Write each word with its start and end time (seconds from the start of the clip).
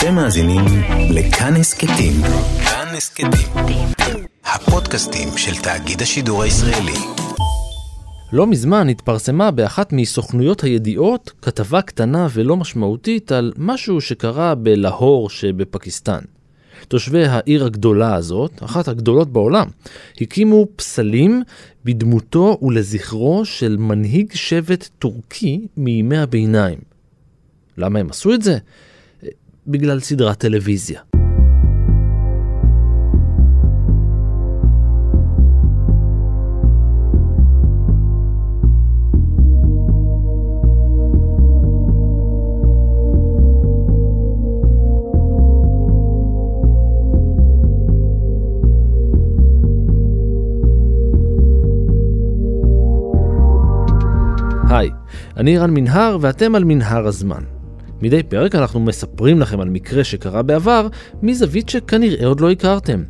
אתם 0.00 0.14
מאזינים 0.14 0.64
לכאן 1.10 1.56
הסכתים. 1.56 2.12
כאן 2.64 2.94
הסכתים. 2.96 3.86
הפודקאסטים 4.44 5.28
של 5.36 5.62
תאגיד 5.62 6.02
השידור 6.02 6.42
הישראלי. 6.42 6.98
לא 8.32 8.46
מזמן 8.46 8.88
התפרסמה 8.88 9.50
באחת 9.50 9.92
מסוכנויות 9.92 10.60
הידיעות 10.60 11.32
כתבה 11.42 11.82
קטנה 11.82 12.26
ולא 12.32 12.56
משמעותית 12.56 13.32
על 13.32 13.52
משהו 13.56 14.00
שקרה 14.00 14.54
בלהור 14.54 15.30
שבפקיסטן. 15.30 16.20
תושבי 16.88 17.26
העיר 17.26 17.64
הגדולה 17.64 18.14
הזאת, 18.14 18.62
אחת 18.62 18.88
הגדולות 18.88 19.32
בעולם, 19.32 19.66
הקימו 20.20 20.66
פסלים 20.76 21.42
בדמותו 21.84 22.58
ולזכרו 22.62 23.44
של 23.44 23.76
מנהיג 23.76 24.32
שבט 24.34 24.88
טורקי 24.98 25.66
מימי 25.76 26.18
הביניים. 26.18 26.78
למה 27.78 27.98
הם 27.98 28.10
עשו 28.10 28.34
את 28.34 28.42
זה? 28.42 28.58
בגלל 29.66 30.00
סדרת 30.00 30.38
טלוויזיה. 30.38 31.00
אני 55.40 55.58
רן 55.58 55.70
מנהר 55.70 56.18
ואתם 56.20 56.54
על 56.54 56.64
מנהר 56.64 57.06
הזמן. 57.06 57.59
מדי 58.02 58.22
פרק 58.22 58.54
אנחנו 58.54 58.80
מספרים 58.80 59.40
לכם 59.40 59.60
על 59.60 59.68
מקרה 59.68 60.04
שקרה 60.04 60.42
בעבר 60.42 60.88
מזווית 61.22 61.68
שכנראה 61.68 62.26
עוד 62.26 62.40
לא 62.40 62.50
הכרתם. 62.50 63.02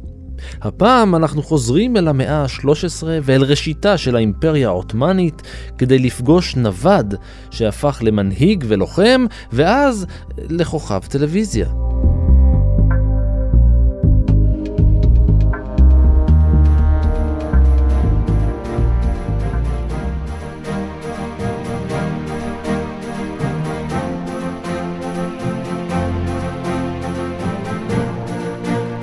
הפעם 0.63 1.15
אנחנו 1.15 1.43
חוזרים 1.43 1.97
אל 1.97 2.09
המאה 2.09 2.43
ה-13 2.43 3.03
ואל 3.23 3.43
ראשיתה 3.43 3.99
של 3.99 4.17
האימפריה 4.17 4.69
העות'מאנית 4.69 5.43
כדי 5.79 5.99
לפגוש 5.99 6.57
נווד 6.57 7.15
שהפך 7.51 7.99
למנהיג 8.03 8.65
ולוחם 8.69 9.27
ואז 9.53 10.07
לכוכב 10.39 11.01
טלוויזיה. 11.09 11.90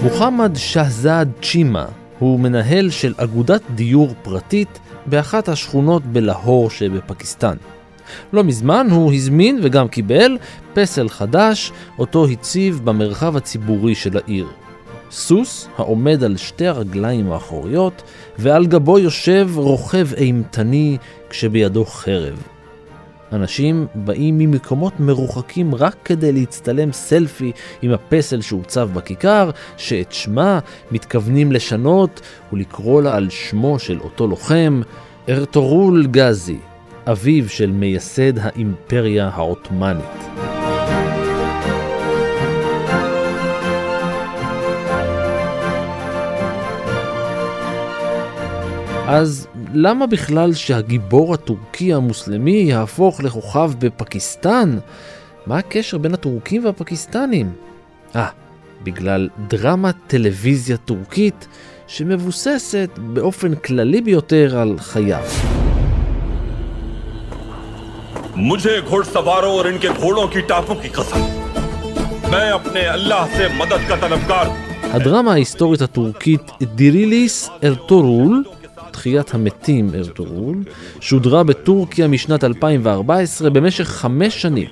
מוחמד 0.08 0.56
שחזד 0.56 1.26
צ'ימה 1.42 1.86
הוא 2.20 2.40
מנהל 2.40 2.90
של 2.90 3.14
אגודת 3.18 3.62
דיור 3.76 4.14
פרטית 4.24 4.80
באחת 5.06 5.50
השכונות 5.50 6.06
בלהור 6.06 6.70
שבפקיסטן. 6.70 7.58
לא 8.34 8.44
מזמן 8.44 8.88
הוא 8.92 9.14
הזמין 9.14 9.60
וגם 9.64 9.88
קיבל 9.88 10.38
פסל 10.74 11.10
חדש, 11.10 11.72
אותו 12.00 12.28
הציב 12.28 12.82
במרחב 12.84 13.38
הציבורי 13.38 13.96
של 13.96 14.18
העיר. 14.18 14.48
סוס 15.12 15.68
העומד 15.78 16.24
על 16.24 16.38
שתי 16.38 16.68
הרגליים 16.68 17.32
האחוריות, 17.32 18.04
ועל 18.40 18.66
גבו 18.66 19.00
יושב 19.00 19.50
רוכב 19.56 20.08
אימתני 20.14 20.98
כשבידו 21.30 21.86
חרב. 21.86 22.57
אנשים 23.34 23.88
באים 23.96 24.38
ממקומות 24.38 25.00
מרוחקים 25.00 25.76
רק 25.76 25.96
כדי 26.06 26.32
להצטלם 26.32 26.92
סלפי 26.92 27.52
עם 27.82 27.92
הפסל 27.92 28.42
שהוצב 28.42 28.90
בכיכר, 28.94 29.50
שאת 29.78 30.12
שמה 30.12 30.60
מתכוונים 30.92 31.52
לשנות 31.52 32.22
ולקרוא 32.54 33.02
לה 33.02 33.16
על 33.16 33.30
שמו 33.30 33.80
של 33.80 34.00
אותו 34.00 34.28
לוחם, 34.28 34.82
ארתורול 35.30 36.08
גזי, 36.12 36.58
אביו 37.08 37.50
של 37.50 37.72
מייסד 37.72 38.40
האימפריה 38.40 39.30
העות'מאנית. 39.34 40.28
אז 49.10 49.48
למה 49.75 50.07
בכלל 50.07 50.53
שהגיבור 50.53 51.35
הטורקי 51.35 51.95
המוסלמי 51.95 52.65
יהפוך 52.69 53.21
לכוכב 53.21 53.73
בפקיסטן? 53.79 54.79
מה 55.47 55.59
הקשר 55.59 55.99
בין 55.99 56.15
הטורקים 56.15 56.65
והפקיסטנים? 56.65 57.53
אה, 58.17 58.29
בגלל 58.83 59.29
דרמה 59.49 59.91
טלוויזיה 60.07 60.77
טורקית 60.77 61.47
שמבוססת 61.87 62.91
באופן 62.97 63.55
כללי 63.55 64.01
ביותר 64.01 64.59
על 64.59 64.79
חייו. 64.79 65.25
मुझे 68.37 68.81
घोड़सवारों 68.89 69.53
और 69.59 69.67
इनके 69.69 69.89
घोड़ों 70.03 70.27
की 70.29 70.41
टापों 70.51 70.75
की 70.75 70.89
कसम 70.89 71.23
मैं 72.33 72.49
अपने 72.51 72.85
अल्लाह 72.93 73.27
से 73.37 73.49
मदद 73.59 73.83
का 73.89 73.97
तलबगार 73.97 74.47
הדרמה 74.93 75.33
ההיסטורית 75.33 75.81
הטורקית 75.81 76.51
דיריליס 76.63 77.51
אלטורול 77.65 78.45
תחיית 78.98 79.34
המתים 79.34 79.90
ארטורול, 79.96 80.64
שודרה 81.00 81.44
בטורקיה 81.44 82.08
משנת 82.08 82.44
2014 82.44 83.50
במשך 83.50 83.88
חמש 83.88 84.42
שנים. 84.42 84.68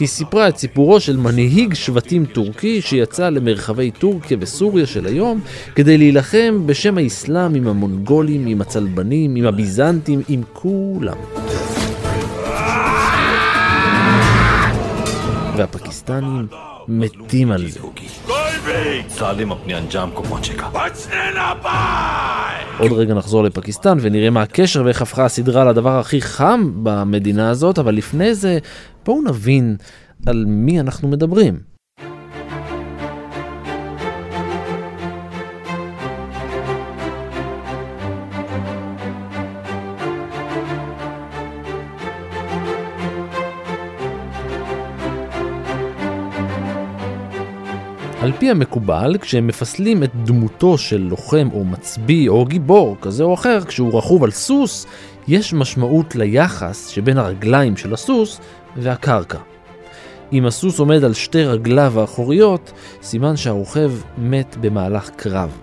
היא 0.00 0.08
סיפרה 0.08 0.48
את 0.48 0.56
סיפורו 0.56 1.00
של 1.00 1.16
מנהיג 1.16 1.74
שבטים 1.74 2.26
טורקי 2.26 2.80
שיצא 2.82 3.28
למרחבי 3.28 3.90
טורקיה 3.90 4.36
וסוריה 4.40 4.86
של 4.86 5.06
היום 5.06 5.40
כדי 5.74 5.98
להילחם 5.98 6.62
בשם 6.66 6.98
האסלאם 6.98 7.54
עם 7.54 7.68
המונגולים, 7.68 8.46
עם 8.46 8.60
הצלבנים, 8.60 9.36
עם 9.36 9.44
הביזנטים, 9.44 10.22
עם 10.28 10.42
כולם. 10.52 11.16
והפקיסטנים 15.56 16.46
מתים 16.88 17.50
על 17.50 17.68
זה. 17.68 17.80
सालिम 19.19 19.51
अपने 19.51 19.73
अंजाम 19.73 20.09
को 20.11 20.21
पहुंचेगा 20.21 20.71
עוד 22.79 22.91
רגע 22.91 23.13
נחזור 23.13 23.43
לפקיסטן 23.43 23.97
ונראה 24.01 24.29
מה 24.29 24.41
הקשר 24.41 24.83
ואיך 24.85 25.01
הפכה 25.01 25.25
הסדרה 25.25 25.65
לדבר 25.65 25.99
הכי 25.99 26.21
חם 26.21 26.71
במדינה 26.83 27.49
הזאת, 27.49 27.79
אבל 27.79 27.95
לפני 27.95 28.35
זה 28.35 28.59
בואו 29.05 29.21
נבין 29.21 29.75
על 30.27 30.45
מי 30.47 30.79
אנחנו 30.79 31.07
מדברים. 31.07 31.59
על 48.28 48.34
פי 48.38 48.50
המקובל, 48.50 49.16
כשהם 49.20 49.46
מפסלים 49.46 50.02
את 50.02 50.10
דמותו 50.24 50.78
של 50.78 51.00
לוחם 51.00 51.48
או 51.52 51.64
מצביא 51.64 52.28
או 52.28 52.44
גיבור 52.44 52.96
כזה 53.00 53.24
או 53.24 53.34
אחר, 53.34 53.60
כשהוא 53.64 53.98
רכוב 53.98 54.24
על 54.24 54.30
סוס, 54.30 54.86
יש 55.28 55.52
משמעות 55.52 56.16
ליחס 56.16 56.88
שבין 56.88 57.18
הרגליים 57.18 57.76
של 57.76 57.94
הסוס 57.94 58.40
והקרקע. 58.76 59.38
אם 60.32 60.46
הסוס 60.46 60.78
עומד 60.78 61.04
על 61.04 61.14
שתי 61.14 61.44
רגליו 61.44 62.00
האחוריות, 62.00 62.72
סימן 63.02 63.36
שהרוכב 63.36 63.92
מת 64.18 64.56
במהלך 64.60 65.10
קרב. 65.10 65.58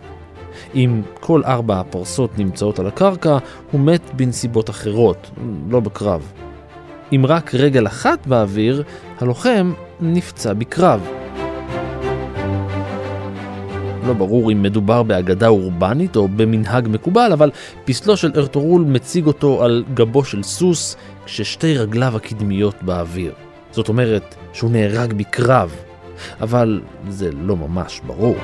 אם 0.76 1.02
כל 1.20 1.42
ארבע 1.44 1.80
הפרסות 1.80 2.40
נמצאות 2.40 2.80
על 2.80 2.88
הקרקע, 2.88 3.38
הוא 3.72 3.82
מת 3.82 4.02
בנסיבות 4.14 4.70
אחרות, 4.70 5.32
לא 5.70 5.80
בקרב. 5.80 6.32
אם 7.12 7.26
רק 7.28 7.56
רגל 7.56 7.88
אחת 7.88 8.28
באוויר, 8.28 8.84
הלוחם 9.20 9.74
נפצע 10.02 10.54
בקרב. 10.54 11.25
לא 14.08 14.14
ברור 14.14 14.52
אם 14.52 14.62
מדובר 14.62 15.04
באגדה 15.04 15.48
אורבנית 15.48 16.16
או 16.16 16.28
במנהג 16.28 16.88
מקובל, 16.92 17.30
אבל 17.34 17.52
פסלו 17.86 18.18
של 18.18 18.32
ארתורול 18.36 18.82
מציג 18.82 19.28
אותו 19.28 19.64
על 19.64 19.84
גבו 19.94 20.24
של 20.24 20.44
סוס, 20.44 20.96
כששתי 21.26 21.78
רגליו 21.78 22.16
הקדמיות 22.16 22.76
באוויר. 22.82 23.34
זאת 23.72 23.90
אומרת 23.90 24.36
שהוא 24.54 24.72
נהרג 24.72 25.14
בקרב, 25.14 25.76
אבל 26.42 26.82
זה 27.10 27.30
לא 27.32 27.56
ממש 27.58 28.02
ברור. 28.08 28.36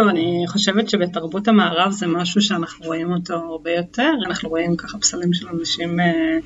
טוב, 0.00 0.08
אני 0.08 0.44
חושבת 0.48 0.90
שבתרבות 0.90 1.48
המערב 1.48 1.92
זה 1.92 2.06
משהו 2.06 2.40
שאנחנו 2.40 2.86
רואים 2.86 3.12
אותו 3.12 3.34
הרבה 3.34 3.70
יותר, 3.70 4.10
אנחנו 4.26 4.48
רואים 4.48 4.76
ככה 4.76 4.98
פסלים 4.98 5.32
של 5.32 5.48
אנשים 5.48 6.00
אה, 6.00 6.38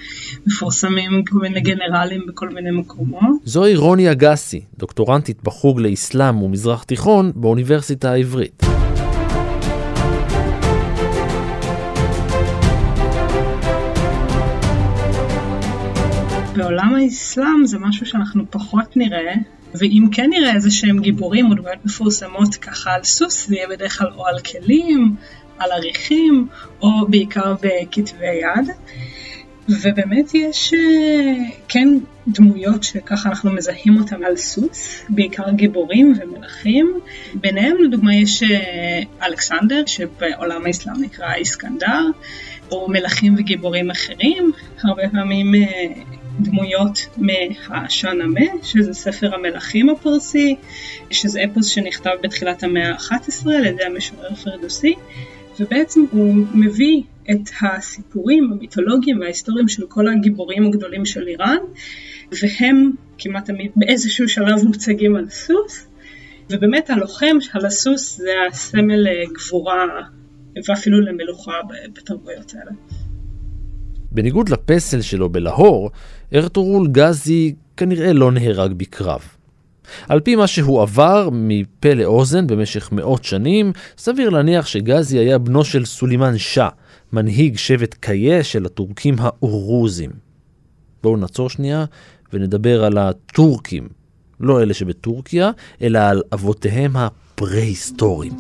מפורסמים, 0.47 1.25
כל 1.25 1.39
מיני 1.39 1.61
גנרלים 1.61 2.27
בכל 2.29 2.49
מיני 2.49 2.71
מקומות. 2.71 3.35
זוהי 3.45 3.77
רוני 3.77 4.12
אגסי, 4.12 4.61
דוקטורנטית 4.79 5.43
בחוג 5.43 5.81
לאסלאם 5.81 6.43
ומזרח 6.43 6.83
תיכון 6.83 7.33
באוניברסיטה 7.35 8.12
העברית. 8.12 8.62
בעולם 16.56 16.95
האסלאם 16.95 17.67
זה 17.67 17.79
משהו 17.79 18.06
שאנחנו 18.06 18.45
פחות 18.51 18.97
נראה, 18.97 19.35
ואם 19.75 20.06
כן 20.12 20.31
נראה 20.31 20.55
איזה 20.55 20.71
שהם 20.71 20.99
גיבורים 20.99 21.50
או 21.50 21.55
דמויות 21.55 21.85
מפורסמות 21.85 22.55
ככה 22.55 22.93
על 22.93 23.05
סוס, 23.05 23.49
זה 23.49 23.55
יהיה 23.55 23.69
בדרך 23.69 23.99
כלל 23.99 24.11
או 24.17 24.26
על 24.26 24.38
כלים, 24.38 25.15
על 25.59 25.73
עריכים, 25.73 26.49
או 26.82 27.06
בעיקר 27.09 27.55
בכתבי 27.62 28.26
יד. 28.26 28.71
ובאמת 29.69 30.35
יש 30.35 30.75
אה, 30.75 31.35
כן 31.69 31.88
דמויות 32.29 32.82
שככה 32.82 33.29
אנחנו 33.29 33.50
מזהים 33.50 34.00
אותם 34.00 34.25
על 34.25 34.37
סוס, 34.37 35.05
בעיקר 35.09 35.50
גיבורים 35.50 36.15
ומלכים. 36.20 37.00
ביניהם 37.35 37.77
לדוגמה 37.85 38.15
יש 38.15 38.43
אה, 38.43 39.00
אלכסנדר, 39.23 39.82
שבעולם 39.87 40.67
האסלאם 40.67 41.03
נקרא 41.03 41.35
איסקנדר, 41.35 42.06
או 42.70 42.88
מלכים 42.88 43.35
וגיבורים 43.38 43.91
אחרים, 43.91 44.53
הרבה 44.82 45.03
פעמים 45.12 45.55
אה, 45.55 45.93
דמויות 46.40 46.98
מהשאנמה, 47.16 48.40
שזה 48.62 48.94
ספר 48.94 49.34
המלכים 49.34 49.90
הפרסי, 49.90 50.56
שזה 51.10 51.44
אפוס 51.44 51.66
שנכתב 51.66 52.10
בתחילת 52.22 52.62
המאה 52.62 52.90
ה-11 52.90 53.50
על 53.50 53.64
ידי 53.64 53.84
המשורר 53.84 54.34
פרדוסי, 54.34 54.94
ובעצם 55.60 56.00
הוא 56.10 56.34
מביא 56.54 57.02
את 57.31 57.50
הסיפורים 57.62 58.52
המיתולוגיים 58.52 59.20
וההיסטוריים 59.20 59.69
של 59.69 59.86
כל 59.88 60.08
הגיבורים 60.08 60.66
הגדולים 60.66 61.04
של 61.04 61.28
איראן, 61.28 61.58
והם 62.32 62.90
כמעט 63.19 63.46
תמיד 63.46 63.70
באיזשהו 63.76 64.28
שלב 64.28 64.64
מוצגים 64.64 65.16
על 65.16 65.28
סוס, 65.31 65.86
ובאמת 66.50 66.90
הלוחם 66.90 67.36
על 67.52 67.66
הסוס 67.66 68.16
זה 68.16 68.32
הסמל 68.48 68.96
לגבורה 68.96 69.86
ואפילו 70.69 71.00
למלוכה 71.00 71.52
בתרבויות 71.92 72.54
האלה. 72.54 72.70
בניגוד 74.14 74.49
לפסל 74.49 75.00
שלו 75.00 75.28
בלהור, 75.28 75.90
ארתורול 76.34 76.88
גזי 76.88 77.55
כנראה 77.76 78.12
לא 78.12 78.32
נהרג 78.32 78.72
בקרב. 78.72 79.20
על 80.08 80.20
פי 80.20 80.37
מה 80.37 80.46
שהוא 80.46 80.82
עבר 80.82 81.28
מפה 81.32 81.94
לאוזן 81.94 82.46
במשך 82.46 82.93
מאות 82.93 83.25
שנים, 83.25 83.72
סביר 83.99 84.31
להניח 84.31 84.66
שגזי 84.66 85.19
היה 85.19 85.38
בנו 85.38 85.64
של 85.64 85.84
סולימן 85.84 86.38
שאה, 86.38 86.69
מנהיג 87.12 87.56
שבט 87.56 87.94
קיה 88.00 88.44
של 88.44 88.66
הטורקים 88.66 89.14
האורוזים. 89.19 90.11
בואו 91.02 91.17
נעצור 91.17 91.50
שנייה 91.50 91.84
ונדבר 92.32 92.84
על 92.84 92.99
הטורקים, 92.99 93.88
לא 94.40 94.62
אלה 94.62 94.75
שבטורקיה, 94.75 95.50
אלא 95.82 95.99
על 95.99 96.22
אבותיהם 96.32 96.96
הפרה-היסטוריים. 96.96 98.32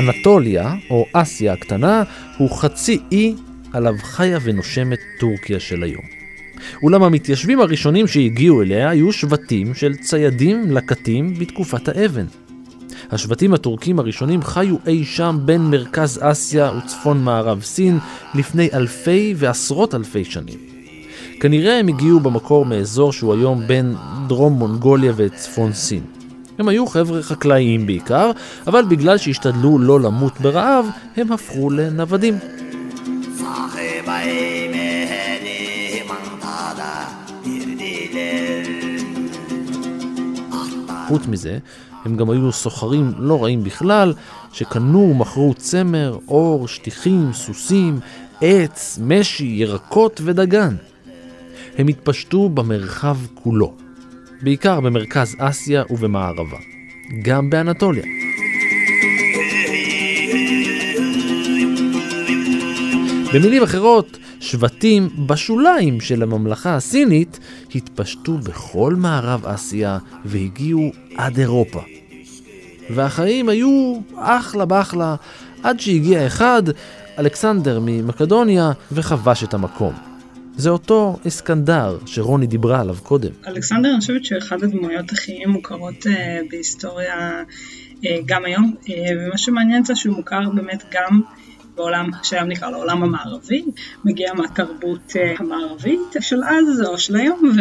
אנטוליה, 0.00 0.74
או 0.90 1.06
אסיה 1.12 1.52
הקטנה, 1.52 2.02
הוא 2.38 2.50
חצי 2.50 2.98
אי 3.12 3.34
עליו 3.72 3.94
חיה 4.02 4.38
ונושמת 4.42 4.98
טורקיה 5.20 5.60
של 5.60 5.82
היום. 5.82 6.02
אולם 6.82 7.02
המתיישבים 7.02 7.60
הראשונים 7.60 8.06
שהגיעו 8.06 8.62
אליה 8.62 8.90
היו 8.90 9.12
שבטים 9.12 9.74
של 9.74 9.96
ציידים 9.96 10.70
לקטים 10.70 11.34
בתקופת 11.34 11.88
האבן. 11.88 12.26
השבטים 13.10 13.54
הטורקים 13.54 13.98
הראשונים 13.98 14.42
חיו 14.42 14.76
אי 14.86 15.04
שם 15.04 15.38
בין 15.44 15.60
מרכז 15.62 16.18
אסיה 16.22 16.72
וצפון 16.72 17.24
מערב 17.24 17.62
סין 17.62 17.98
לפני 18.34 18.68
אלפי 18.74 19.34
ועשרות 19.36 19.94
אלפי 19.94 20.24
שנים. 20.24 20.58
כנראה 21.40 21.78
הם 21.78 21.88
הגיעו 21.88 22.20
במקור 22.20 22.64
מאזור 22.64 23.12
שהוא 23.12 23.34
היום 23.34 23.66
בין 23.66 23.94
דרום 24.28 24.52
מונגוליה 24.52 25.12
וצפון 25.16 25.72
סין. 25.72 26.19
הם 26.60 26.68
היו 26.68 26.86
חבר'ה 26.86 27.22
חקלאיים 27.22 27.86
בעיקר, 27.86 28.30
אבל 28.66 28.84
בגלל 28.84 29.18
שהשתדלו 29.18 29.78
לא 29.78 30.00
למות 30.00 30.40
ברעב, 30.40 30.86
הם 31.16 31.32
הפכו 31.32 31.70
לנוודים. 31.70 32.38
חוץ 41.08 41.26
מזה, 41.26 41.58
הם 42.04 42.16
גם 42.16 42.30
היו 42.30 42.52
סוחרים 42.52 43.12
לא 43.18 43.42
רעים 43.42 43.64
בכלל, 43.64 44.12
שקנו 44.52 44.98
ומכרו 44.98 45.54
צמר, 45.54 46.18
אור, 46.28 46.68
שטיחים, 46.68 47.32
סוסים, 47.32 48.00
עץ, 48.40 48.98
משי, 49.02 49.44
ירקות 49.44 50.20
ודגן. 50.24 50.76
הם 51.78 51.88
התפשטו 51.88 52.48
במרחב 52.48 53.16
כולו. 53.34 53.89
בעיקר 54.42 54.80
במרכז 54.80 55.36
אסיה 55.38 55.82
ובמערבה, 55.90 56.56
גם 57.22 57.50
באנטוליה. 57.50 58.04
במילים 63.34 63.62
אחרות, 63.62 64.18
שבטים 64.40 65.08
בשוליים 65.26 66.00
של 66.00 66.22
הממלכה 66.22 66.76
הסינית 66.76 67.38
התפשטו 67.74 68.38
בכל 68.38 68.94
מערב 68.94 69.46
אסיה 69.46 69.98
והגיעו 70.24 70.90
עד 71.16 71.38
אירופה. 71.38 71.80
והחיים 72.90 73.48
היו 73.48 74.00
אחלה 74.16 74.64
באחלה 74.64 75.14
עד 75.62 75.80
שהגיע 75.80 76.26
אחד, 76.26 76.62
אלכסנדר 77.18 77.80
ממקדוניה, 77.82 78.72
וכבש 78.92 79.44
את 79.44 79.54
המקום. 79.54 80.09
זה 80.60 80.70
אותו 80.70 81.18
אסקנדר 81.28 81.98
שרוני 82.06 82.46
דיברה 82.46 82.80
עליו 82.80 82.96
קודם. 83.02 83.30
אלכסנדר, 83.46 83.90
אני 83.90 84.00
חושבת 84.00 84.24
שהוא 84.24 84.38
אחד 84.38 84.62
הדמויות 84.62 85.12
הכי 85.12 85.46
מוכרות 85.46 86.06
uh, 86.06 86.10
בהיסטוריה 86.50 87.42
uh, 87.42 88.06
גם 88.26 88.44
היום, 88.44 88.74
uh, 88.82 88.90
ומה 89.18 89.38
שמעניין 89.38 89.84
זה 89.84 89.94
שהוא 89.96 90.16
מוכר 90.16 90.50
באמת 90.54 90.84
גם 90.90 91.20
בעולם 91.74 92.10
שהיום 92.22 92.48
נקרא 92.48 92.70
לו 92.70 92.76
העולם 92.76 93.02
המערבי, 93.02 93.64
מגיע 94.04 94.34
מהתרבות 94.34 95.12
המערבית 95.38 96.00
של 96.20 96.44
אז 96.44 96.82
או 96.86 96.98
של 96.98 97.16
היום, 97.16 97.52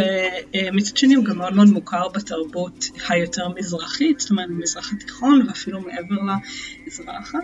ומצד 0.74 0.98
שני 0.98 1.14
הוא 1.14 1.26
גם 1.26 1.38
מאוד 1.38 1.54
מאוד 1.54 1.68
מוכר 1.70 2.08
בתרבות 2.08 2.86
היותר 3.10 3.48
מזרחית, 3.58 4.20
זאת 4.20 4.32
אומרת 4.32 4.50
במזרח 4.50 4.94
התיכון 4.94 5.46
ואפילו 5.48 5.82
מעבר 5.82 6.16
למזרחה, 6.16 7.38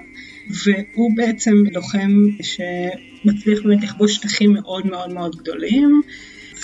והוא 0.50 1.12
בעצם 1.16 1.54
לוחם 1.72 2.12
שמצליח 2.42 3.60
באמת 3.64 3.84
לכבוש 3.84 4.16
שטחים 4.16 4.54
מאוד 4.54 4.86
מאוד 4.86 5.14
מאוד 5.14 5.36
גדולים. 5.36 6.02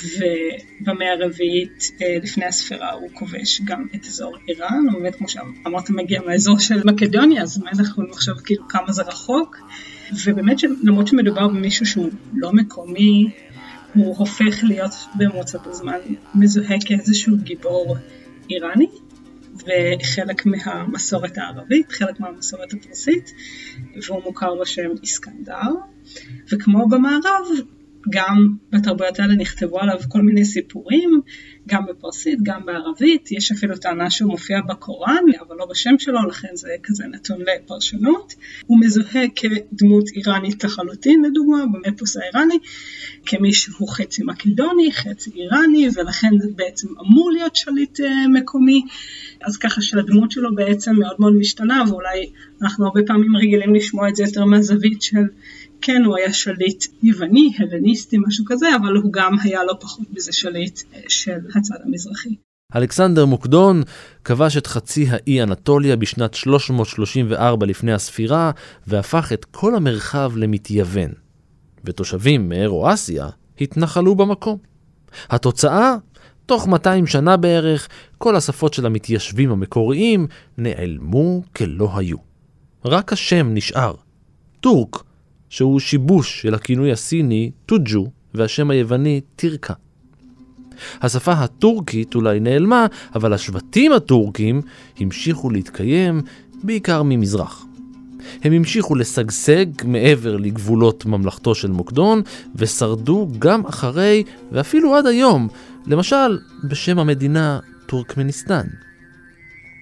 ובמאה 0.03 1.13
הרביעית 1.13 1.91
לפני 2.23 2.45
הספירה 2.45 2.91
הוא 2.91 3.09
כובש 3.13 3.61
גם 3.63 3.87
את 3.95 4.05
אזור 4.05 4.37
איראן, 4.47 4.85
הוא 4.91 5.01
באמת 5.01 5.15
כמו 5.15 5.29
שאמרת 5.29 5.89
מגיע 5.89 6.21
מהאזור 6.25 6.59
של 6.59 6.81
מקדוניה, 6.85 7.43
אז 7.43 7.57
מה 7.57 7.69
אנחנו 7.71 8.03
לחשוב 8.03 8.39
כאילו 8.45 8.67
כמה 8.67 8.91
זה 8.91 9.01
רחוק, 9.01 9.57
ובאמת 10.25 10.57
למרות 10.83 11.07
שמדובר 11.07 11.47
במישהו 11.47 11.85
שהוא 11.85 12.09
לא 12.33 12.53
מקומי, 12.53 13.29
הוא 13.93 14.17
הופך 14.17 14.63
להיות 14.63 14.93
במרוצת 15.15 15.67
הזמן 15.67 15.97
מזוהה 16.35 16.75
כאיזשהו 16.85 17.37
גיבור 17.37 17.95
איראני, 18.49 18.87
וחלק 19.65 20.45
מהמסורת 20.45 21.37
הערבית, 21.37 21.91
חלק 21.91 22.19
מהמסורת 22.19 22.73
הפרסית, 22.73 23.31
והוא 24.07 24.23
מוכר 24.23 24.55
בשם 24.61 24.89
איסקנדר, 25.03 25.71
וכמו 26.51 26.89
במערב, 26.89 27.45
גם 28.09 28.47
בתרבויות 28.71 29.19
האלה 29.19 29.35
נכתבו 29.35 29.79
עליו 29.79 29.99
כל 30.09 30.21
מיני 30.21 30.45
סיפורים, 30.45 31.21
גם 31.67 31.85
בפרסית, 31.85 32.39
גם 32.43 32.65
בערבית, 32.65 33.31
יש 33.31 33.51
אפילו 33.51 33.77
טענה 33.77 34.09
שהוא 34.09 34.31
מופיע 34.31 34.61
בקוראן, 34.69 35.23
אבל 35.39 35.55
לא 35.55 35.65
בשם 35.65 35.95
שלו, 35.99 36.27
לכן 36.27 36.47
זה 36.53 36.69
כזה 36.83 37.03
נתון 37.07 37.37
לפרשנות. 37.41 38.35
הוא 38.65 38.79
מזוהה 38.79 39.23
כדמות 39.35 40.09
איראנית 40.15 40.63
לחלוטין, 40.63 41.23
לדוגמה, 41.25 41.63
במפוס 41.71 42.17
האיראני, 42.17 42.57
כמי 43.25 43.53
שהוא 43.53 43.89
חצי 43.89 44.23
מקדוני, 44.25 44.91
חצי 44.91 45.31
איראני, 45.35 45.87
ולכן 45.95 46.31
בעצם 46.55 46.87
אמור 47.01 47.31
להיות 47.31 47.55
שליט 47.55 47.99
uh, 47.99 48.03
מקומי. 48.33 48.81
אז 49.45 49.57
ככה 49.57 49.81
שהדמות 49.81 50.31
שלו 50.31 50.55
בעצם 50.55 50.95
מאוד 50.95 51.15
מאוד 51.19 51.33
משתנה, 51.33 51.83
ואולי 51.87 52.29
אנחנו 52.61 52.85
הרבה 52.85 53.01
פעמים 53.07 53.35
רגילים 53.35 53.75
לשמוע 53.75 54.09
את 54.09 54.15
זה 54.15 54.23
יותר 54.23 54.45
מהזווית 54.45 55.01
של 55.01 55.23
כן, 55.81 56.03
הוא 56.05 56.17
היה 56.17 56.33
שליט 56.33 56.85
יווני, 57.03 57.51
הלניסטי, 57.59 58.17
משהו 58.27 58.45
כזה, 58.47 58.67
אבל 58.81 58.95
הוא 58.95 59.13
גם 59.13 59.35
היה 59.43 59.63
לא 59.63 59.73
פחות 59.79 60.07
מזה 60.13 60.33
שליט 60.33 60.81
אה, 60.93 60.99
של 61.07 61.37
הצד 61.55 61.75
המזרחי. 61.85 62.35
אלכסנדר 62.75 63.25
מוקדון 63.25 63.83
כבש 64.23 64.57
את 64.57 64.67
חצי 64.67 65.05
האי 65.09 65.43
אנטוליה 65.43 65.95
בשנת 65.95 66.33
334 66.33 67.65
לפני 67.65 67.93
הספירה, 67.93 68.51
והפך 68.87 69.31
את 69.33 69.45
כל 69.45 69.75
המרחב 69.75 70.31
למתייוון. 70.35 71.11
ותושבים 71.85 72.49
מאירו-אסיה 72.49 73.29
התנחלו 73.61 74.15
במקום. 74.15 74.57
התוצאה? 75.29 75.95
תוך 76.45 76.67
200 76.67 77.07
שנה 77.07 77.37
בערך, 77.37 77.87
כל 78.17 78.35
השפות 78.35 78.73
של 78.73 78.85
המתיישבים 78.85 79.51
המקוריים 79.51 80.27
נעלמו 80.57 81.41
כלא 81.55 81.89
היו. 81.95 82.17
רק 82.85 83.13
השם 83.13 83.53
נשאר. 83.53 83.93
טורק, 84.59 85.03
שהוא 85.51 85.79
שיבוש 85.79 86.41
של 86.41 86.53
הכינוי 86.53 86.91
הסיני 86.91 87.51
טוג'ו 87.65 88.07
והשם 88.33 88.69
היווני 88.69 89.21
טירקה. 89.35 89.73
השפה 91.01 91.31
הטורקית 91.31 92.15
אולי 92.15 92.39
נעלמה, 92.39 92.85
אבל 93.15 93.33
השבטים 93.33 93.91
הטורקים 93.91 94.61
המשיכו 94.99 95.49
להתקיים 95.49 96.21
בעיקר 96.63 97.03
ממזרח. 97.05 97.65
הם 98.43 98.53
המשיכו 98.53 98.95
לשגשג 98.95 99.65
מעבר 99.85 100.37
לגבולות 100.37 101.05
ממלכתו 101.05 101.55
של 101.55 101.71
מוקדון, 101.71 102.21
ושרדו 102.55 103.27
גם 103.39 103.65
אחרי, 103.65 104.23
ואפילו 104.51 104.95
עד 104.95 105.05
היום, 105.05 105.47
למשל 105.87 106.39
בשם 106.63 106.99
המדינה 106.99 107.59
טורקמניסטן. 107.85 108.67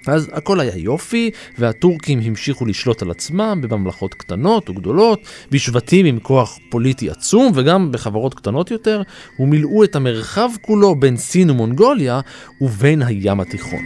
אז 0.08 0.30
הכל 0.34 0.60
היה 0.60 0.78
יופי, 0.78 1.32
והטורקים 1.58 2.20
המשיכו 2.20 2.66
לשלוט 2.66 3.02
על 3.02 3.12
עצמם 3.12 3.62
בממלכות 3.62 4.14
קטנות 4.14 4.70
וגדולות, 4.70 5.28
בשבטים 5.52 6.06
עם 6.06 6.20
כוח 6.20 6.60
פוליטי 6.70 7.10
עצום, 7.10 7.52
וגם 7.56 7.92
בחברות 7.92 8.34
קטנות 8.34 8.72
יותר, 8.72 9.02
ומילאו 9.40 9.84
את 9.84 9.96
המרחב 9.96 10.50
כולו 10.62 10.96
בין 10.96 11.18
סין 11.18 11.50
ומונגוליה 11.50 12.20
ובין 12.62 13.02
הים 13.02 13.40
התיכון. 13.40 13.84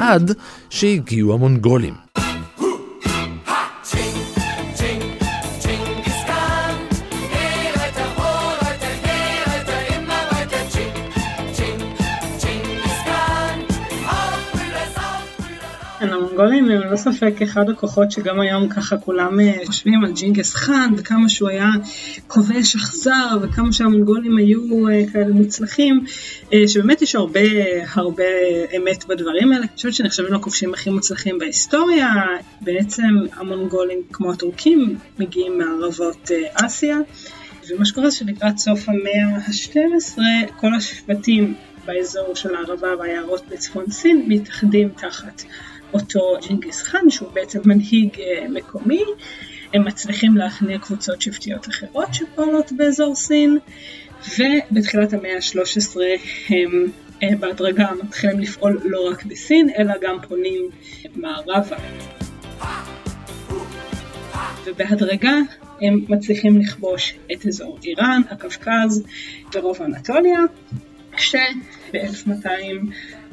עד 0.00 0.32
שהגיעו 0.70 1.34
המונגולים. 1.34 2.03
המונגולים 16.34 16.64
הם 16.64 16.70
ללא 16.70 16.96
ספק 16.96 17.34
אחד 17.42 17.70
הכוחות 17.70 18.12
שגם 18.12 18.40
היום 18.40 18.68
ככה 18.68 18.96
כולם 18.96 19.40
אה, 19.40 19.52
חושבים 19.66 20.04
על 20.04 20.12
ג'ינגס 20.12 20.54
חאן 20.54 20.92
וכמה 20.96 21.28
שהוא 21.28 21.48
היה 21.48 21.68
כובש 22.26 22.76
אכזר 22.76 23.38
וכמה 23.42 23.72
שהמונגולים 23.72 24.36
היו 24.36 24.88
אה, 24.88 25.02
כאלה 25.12 25.32
מוצלחים, 25.32 26.04
אה, 26.52 26.68
שבאמת 26.68 27.02
יש 27.02 27.14
הרבה 27.14 27.40
הרבה 27.92 28.24
אמת 28.76 29.04
בדברים 29.06 29.52
האלה. 29.52 29.64
אני 29.64 29.76
חושבת 29.76 29.94
שנחשבים 29.94 30.34
לכובשים 30.34 30.74
הכי 30.74 30.90
מוצלחים 30.90 31.38
בהיסטוריה. 31.38 32.08
בעצם 32.60 33.14
המונגולים 33.32 33.98
כמו 34.12 34.32
הטורקים 34.32 34.96
מגיעים 35.18 35.58
מערבות 35.58 36.30
אסיה. 36.54 36.98
ומה 37.70 37.84
שקורה 37.84 38.10
זה 38.10 38.16
שלקראת 38.16 38.58
סוף 38.58 38.88
המאה 38.88 39.36
ה-12 39.36 40.18
כל 40.56 40.74
השבטים 40.74 41.54
באזור 41.86 42.34
של 42.34 42.54
הערבה 42.54 42.88
והיערות 42.98 43.42
בצפון 43.48 43.84
סין 43.90 44.24
מתאחדים 44.28 44.88
תחת 44.88 45.42
אותו 45.92 46.36
ג'ינגיס 46.48 46.82
חאן 46.82 47.10
שהוא 47.10 47.28
בעצם 47.32 47.60
מנהיג 47.64 48.20
אה, 48.20 48.48
מקומי, 48.48 49.02
הם 49.74 49.84
מצליחים 49.84 50.36
להכניע 50.36 50.78
קבוצות 50.78 51.22
שבטיות 51.22 51.68
אחרות 51.68 52.14
שפועלות 52.14 52.72
באזור 52.72 53.14
סין. 53.14 53.58
ובתחילת 54.38 55.12
המאה 55.12 55.36
ה-13 55.36 55.96
הם 56.48 56.86
אה, 57.22 57.36
בהדרגה 57.40 57.90
מתחילים 58.02 58.40
לפעול 58.40 58.80
לא 58.84 59.08
רק 59.10 59.24
בסין 59.24 59.70
אלא 59.78 59.94
גם 60.02 60.16
פונים 60.28 60.70
מערבה. 61.16 61.76
ובהדרגה 64.66 65.36
הם 65.80 66.04
מצליחים 66.08 66.60
לכבוש 66.60 67.14
את 67.32 67.46
אזור 67.46 67.78
איראן, 67.84 68.22
הקווקז 68.30 69.04
ורוב 69.54 69.82
אנטוליה 69.82 70.40
כשב-1200 71.12 72.46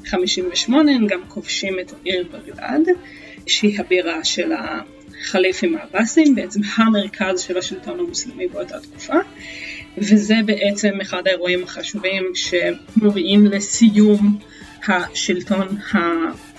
58 0.06 0.92
הם 0.92 1.08
גם 1.08 1.20
כובשים 1.28 1.80
את 1.80 1.94
העיר 1.94 2.28
בגדד, 2.34 2.94
שהיא 3.48 3.80
הבירה 3.80 4.24
של 4.24 4.52
החליפים 4.54 5.78
העבאסים, 5.78 6.36
בעצם 6.36 6.60
המרכז 6.76 7.42
של 7.42 7.58
השלטון 7.58 8.00
המוסלמי 8.00 8.48
באותה 8.48 8.80
תקופה, 8.80 9.18
וזה 9.98 10.36
בעצם 10.46 11.02
אחד 11.02 11.22
האירועים 11.26 11.64
החשובים 11.64 12.24
שמובילים 12.36 13.46
לסיום 13.46 14.38
השלטון 14.88 15.68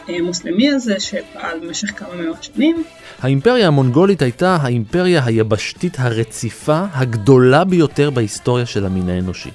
המוסלמי 0.09 0.71
הזה 0.71 1.01
שפעל 1.01 1.59
במשך 1.61 1.89
כמה 1.97 2.15
מאות 2.15 2.43
שנים. 2.43 2.85
האימפריה 3.19 3.67
המונגולית 3.67 4.23
הייתה 4.23 4.57
האימפריה 4.61 5.25
היבשתית 5.25 5.97
הרציפה 5.99 6.85
הגדולה 6.93 7.65
ביותר 7.65 8.11
בהיסטוריה 8.11 8.67
של 8.67 8.87
המין 8.87 9.09
האנושי. 9.09 9.51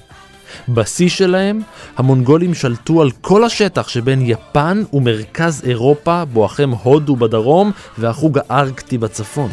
בשיא 0.68 1.08
שלהם, 1.08 1.60
המונגולים 1.96 2.54
שלטו 2.54 3.02
על 3.02 3.10
כל 3.20 3.44
השטח 3.44 3.88
שבין 3.88 4.18
יפן 4.22 4.82
ומרכז 4.92 5.62
אירופה, 5.66 6.24
בואכם 6.24 6.70
הודו 6.70 7.16
בדרום 7.16 7.70
והחוג 7.98 8.38
הארקטי 8.48 8.98
בצפון. 8.98 9.50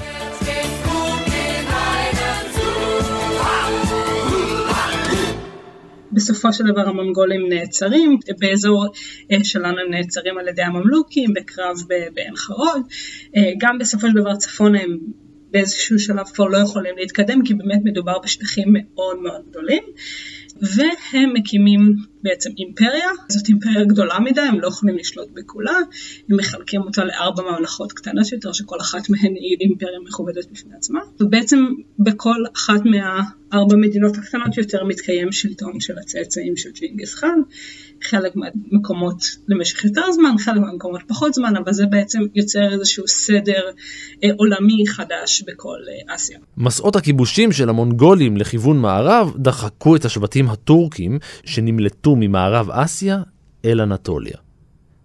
בסופו 6.12 6.54
של 6.54 6.64
דבר 6.64 6.82
המונגולים 6.82 7.50
נעצרים, 7.50 8.20
באזור 8.40 8.86
אה, 9.32 9.44
שלנו 9.44 9.80
הם 9.80 9.92
נעצרים 9.92 10.38
על 10.38 10.48
ידי 10.48 10.62
הממלוכים 10.62 11.34
בקרב 11.34 11.76
בעין 12.14 12.36
חרוד, 12.36 12.82
אה, 13.38 13.52
גם 13.58 13.78
בסופו 13.78 14.08
של 14.08 14.14
דבר 14.14 14.36
צפון 14.36 14.76
הם 14.76 14.98
באיזשהו 15.52 16.00
שלב 16.00 16.26
כבר 16.34 16.46
לא 16.46 16.58
יכולים 16.58 16.96
להתקדם 16.98 17.44
כי 17.46 17.54
באמת 17.54 17.80
מדובר 17.84 18.20
בשטחים 18.20 18.68
מאוד 18.74 19.20
מאוד 19.20 19.42
גדולים. 19.50 19.84
והם 20.62 21.34
מקימים 21.34 21.96
בעצם 22.24 22.50
אימפריה, 22.58 23.10
זאת 23.30 23.50
אימפריה 23.50 23.84
גדולה 23.84 24.20
מדי, 24.20 24.42
הם 24.42 24.60
לא 24.60 24.68
יכולים 24.68 24.98
לשלוט 24.98 25.28
בכולה, 25.34 25.78
הם 26.30 26.38
מחלקים 26.38 26.82
אותה 26.82 27.06
לארבע 27.06 27.44
ממלכות 27.44 27.94
קטנות 27.94 28.32
יותר, 28.32 28.54
שכל 28.54 28.78
אחת 28.82 29.10
מהן 29.10 29.36
היא 29.36 29.58
אימפריה 29.62 30.00
מכובדת 30.08 30.52
בפני 30.52 30.76
עצמה, 30.76 31.00
ובעצם 31.20 31.66
בכל 32.00 32.44
אחת 32.56 32.82
מהארבע 32.86 33.76
מדינות 33.76 34.18
הקטנות 34.18 34.58
יותר 34.58 34.84
מתקיים 34.84 35.32
שלטון 35.32 35.80
של 35.80 35.98
הצאצאים 36.00 36.58
של 36.58 36.70
ג'ינגיס 36.72 37.16
חאן, 37.16 37.40
חלק 38.10 38.34
מהמקומות 38.36 39.24
למשך 39.48 39.86
יותר 39.86 40.12
זמן, 40.12 40.36
חלק 40.40 40.62
מהמקומות 40.62 41.02
פחות 41.08 41.34
זמן, 41.34 41.54
אבל 41.56 41.74
זה 41.74 41.86
בעצם 41.86 42.20
יוצר 42.36 42.74
איזשהו 42.74 43.08
סדר 43.08 43.62
אה, 44.24 44.30
עולמי 44.38 44.84
חדש 44.88 45.44
בכל 45.48 45.78
אה, 45.90 46.16
אסיה. 46.16 46.38
מסעות 46.58 46.96
הכיבושים 46.96 47.52
של 47.52 47.70
המונגולים 47.70 48.38
לכיוון 48.38 48.78
מערב 48.78 49.34
דחקו 49.38 49.96
את 49.96 50.06
השבטים 50.06 50.50
הטורקים 50.50 51.20
שנמלטו 51.46 52.16
ממערב 52.16 52.70
אסיה 52.72 53.18
אל 53.66 53.82
אנטוליה. 53.82 54.38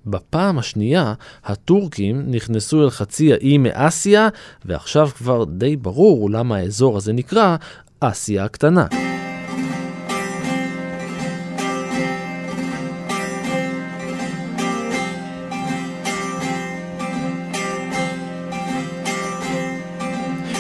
בפעם 0.07 0.59
השנייה, 0.59 1.14
הטורקים 1.45 2.23
נכנסו 2.26 2.85
אל 2.85 2.90
חצי 2.90 3.33
האי 3.33 3.59
מאסיה, 3.59 4.28
ועכשיו 4.64 5.09
כבר 5.09 5.45
די 5.45 5.76
ברור 5.76 6.30
למה 6.30 6.57
האזור 6.57 6.97
הזה 6.97 7.12
נקרא 7.12 7.57
אסיה 8.00 8.45
הקטנה. 8.45 9.10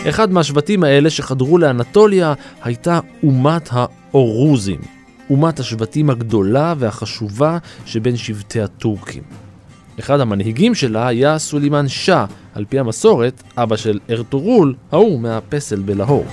אחד 0.08 0.32
מהשבטים 0.32 0.84
האלה 0.84 1.10
שחדרו 1.10 1.58
לאנטוליה 1.58 2.34
הייתה 2.62 3.00
אומת 3.22 3.68
האורוזים, 3.72 4.80
אומת 5.30 5.60
השבטים 5.60 6.10
הגדולה 6.10 6.74
והחשובה 6.78 7.58
שבין 7.86 8.16
שבטי 8.16 8.60
הטורקים. 8.60 9.22
אחד 9.98 10.20
המנהיגים 10.20 10.74
שלה 10.74 11.08
היה 11.08 11.38
סולימן 11.38 11.88
שאה, 11.88 12.24
על 12.54 12.64
פי 12.68 12.78
המסורת, 12.78 13.42
אבא 13.56 13.76
של 13.76 13.98
ארטורול, 14.10 14.74
ההוא 14.92 15.20
מהפסל 15.20 15.80
בלהור. 15.80 16.24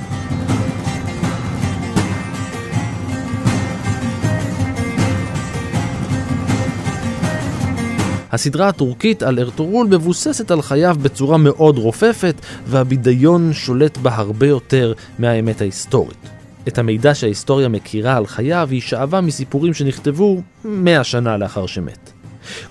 הסדרה 8.31 8.67
הטורקית 8.67 9.24
על 9.24 9.39
ארטורול 9.39 9.88
מבוססת 9.88 10.51
על 10.51 10.62
חייו 10.62 10.96
בצורה 11.01 11.38
מאוד 11.38 11.77
רופפת, 11.77 12.36
והבידיון 12.67 13.53
שולט 13.53 13.98
בה 13.98 14.15
הרבה 14.15 14.48
יותר 14.48 14.93
מהאמת 15.19 15.62
ההיסטורית. 15.62 16.29
את 16.67 16.77
המידע 16.77 17.15
שההיסטוריה 17.15 17.67
מכירה 17.67 18.17
על 18.17 18.27
חייו 18.27 18.67
היא 18.72 18.81
שאבה 18.81 19.22
מסיפורים 19.22 19.74
שנכתבו 19.74 20.41
מאה 20.65 21.03
שנה 21.03 21.38
לאחר 21.38 21.65
שמת. 21.65 22.12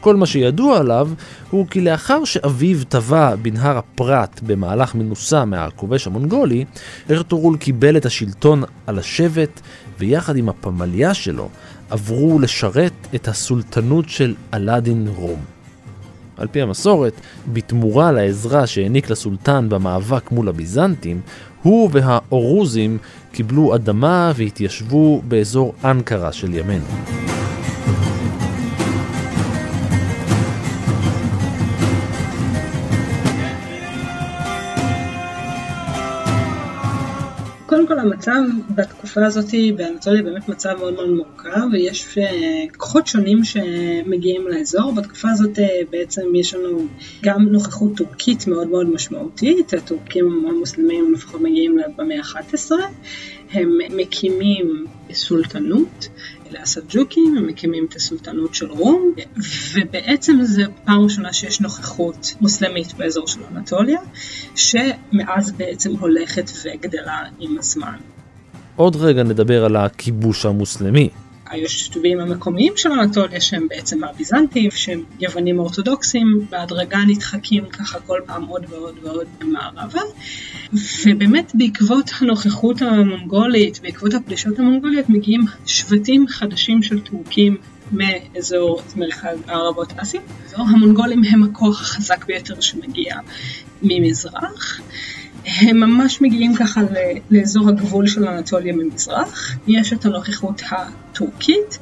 כל 0.01 0.17
מה 0.17 0.27
שידוע 0.27 0.79
עליו 0.79 1.09
הוא 1.51 1.67
כי 1.67 1.81
לאחר 1.81 2.25
שאביו 2.25 2.85
טבע 2.89 3.35
בנהר 3.37 3.79
הפרת 3.79 4.41
במהלך 4.43 4.95
מנוסה 4.95 5.45
מהכובש 5.45 6.07
המונגולי, 6.07 6.65
ארטורול 7.11 7.57
קיבל 7.57 7.97
את 7.97 8.07
השלטון 8.07 8.63
על 8.87 8.99
השבט, 8.99 9.61
ויחד 9.99 10.37
עם 10.37 10.49
הפמליה 10.49 11.15
שלו 11.15 11.49
עברו 11.91 12.39
לשרת 12.39 12.93
את 13.15 13.29
הסולטנות 13.29 14.09
של 14.09 14.35
אלאדין 14.55 15.09
רום. 15.17 15.41
על 16.37 16.49
פי 16.51 16.61
המסורת, 16.61 17.13
בתמורה 17.53 18.13
לעזרה 18.13 18.67
שהעניק 18.67 19.11
לסולטן 19.11 19.69
במאבק 19.69 20.31
מול 20.31 20.49
הביזנטים, 20.49 21.21
הוא 21.63 21.91
והאורוזים 21.93 22.99
קיבלו 23.33 23.75
אדמה 23.75 24.33
והתיישבו 24.37 25.23
באזור 25.29 25.75
אנקרה 25.85 26.33
של 26.33 26.55
ימינו. 26.55 26.85
קודם 37.77 37.89
כל 37.89 37.99
המצב 37.99 38.41
בתקופה 38.75 39.27
הזאת 39.27 39.55
באנטוליה 39.77 40.23
באמת 40.23 40.49
מצב 40.49 40.75
מאוד 40.79 40.95
מאוד 40.95 41.09
מורכב 41.09 41.61
ויש 41.73 42.19
אה, 42.19 42.65
כוחות 42.77 43.07
שונים 43.07 43.45
שמגיעים 43.45 44.49
לאזור. 44.49 44.95
בתקופה 44.95 45.29
הזאת 45.31 45.59
אה, 45.59 45.67
בעצם 45.91 46.23
יש 46.35 46.55
לנו 46.55 46.87
גם 47.23 47.43
נוכחות 47.43 47.97
טורקית 47.97 48.47
מאוד 48.47 48.69
מאוד 48.69 48.91
משמעותית, 48.91 49.75
הטורקים 49.75 50.47
המוסלמים 50.49 51.13
לפחות 51.13 51.41
מגיעים 51.41 51.77
במאה 51.97 52.17
ה-11, 52.19 52.71
הם 53.53 53.79
מקימים 53.97 54.87
סולטנות. 55.13 56.09
הסלג'וקים, 56.63 57.47
מקימים 57.47 57.87
את 57.89 57.97
הסולטנות 57.97 58.55
של 58.55 58.71
רום, 58.71 59.13
ובעצם 59.75 60.39
זה 60.43 60.63
פעם 60.85 61.01
ראשונה 61.01 61.33
שיש 61.33 61.61
נוכחות 61.61 62.35
מוסלמית 62.41 62.95
באזור 62.95 63.27
של 63.27 63.41
אנטוליה, 63.57 63.99
שמאז 64.55 65.53
בעצם 65.53 65.97
הולכת 66.01 66.51
וגדלה 66.65 67.23
עם 67.39 67.59
הזמן. 67.59 67.97
עוד 68.77 68.97
רגע 68.97 69.23
נדבר 69.23 69.65
על 69.65 69.77
הכיבוש 69.77 70.47
המוסלמי. 70.47 71.09
היושבים 71.51 72.21
המקומיים 72.21 72.73
של 72.77 72.93
אנטוליה 72.93 73.41
שהם 73.41 73.67
בעצם 73.69 74.05
הביזנטים, 74.05 74.71
שהם 74.71 75.03
יוונים 75.21 75.59
אורתודוקסים, 75.59 76.47
בהדרגה 76.51 76.99
נדחקים 77.07 77.65
ככה 77.65 78.01
כל 78.01 78.21
פעם 78.27 78.45
עוד 78.45 78.67
ועוד 78.69 78.95
ועוד 79.03 79.27
מערבה. 79.41 80.01
ובאמת 81.07 81.53
בעקבות 81.55 82.11
הנוכחות 82.21 82.83
המונגולית, 82.83 83.81
בעקבות 83.83 84.15
הפלישות 84.15 84.59
המונגוליות, 84.59 85.09
מגיעים 85.09 85.45
שבטים 85.67 86.29
חדשים 86.29 86.83
של 86.83 87.01
טורקים 87.01 87.57
מאזור 87.93 88.83
מרכז 88.97 89.39
הערבות 89.47 89.93
אסיה. 89.97 90.21
המונגולים 90.57 91.23
הם 91.25 91.43
הכוח 91.43 91.81
החזק 91.81 92.25
ביותר 92.27 92.61
שמגיע 92.61 93.17
ממזרח. 93.83 94.81
הם 95.47 95.81
ממש 95.81 96.21
מגיעים 96.21 96.55
ככה 96.55 96.81
לאזור 97.31 97.69
הגבול 97.69 98.07
של 98.07 98.29
אנטוליה 98.29 98.73
ממזרח. 98.73 99.57
יש 99.67 99.93
את 99.93 100.07
הנוכחות 100.07 100.63
הטורקית 100.71 101.79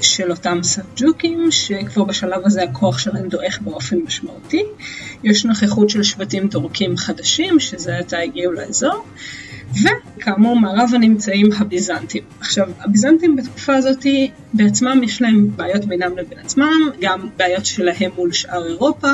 של 0.00 0.30
אותם 0.30 0.58
סלג'וקים, 0.62 1.50
שכבר 1.50 2.04
בשלב 2.04 2.40
הזה 2.44 2.62
הכוח 2.62 2.98
שלהם 2.98 3.28
דועך 3.28 3.60
באופן 3.60 3.96
משמעותי. 4.06 4.62
יש 5.24 5.44
נוכחות 5.44 5.90
של 5.90 6.02
שבטים 6.02 6.48
טורקים 6.48 6.96
חדשים, 6.96 7.60
שזה 7.60 7.98
עתה 7.98 8.18
הגיעו 8.18 8.52
לאזור. 8.52 9.04
וכאמור 9.72 10.60
מערבה 10.60 10.98
נמצאים 10.98 11.48
הביזנטים. 11.58 12.22
עכשיו 12.40 12.68
הביזנטים 12.80 13.36
בתקופה 13.36 13.74
הזאת 13.74 14.06
בעצמם 14.54 15.00
יש 15.04 15.22
להם 15.22 15.56
בעיות 15.56 15.84
בינם 15.84 16.18
לבין 16.18 16.38
עצמם, 16.38 16.80
גם 17.00 17.28
בעיות 17.36 17.66
שלהם 17.66 18.10
מול 18.16 18.32
שאר 18.32 18.66
אירופה, 18.66 19.10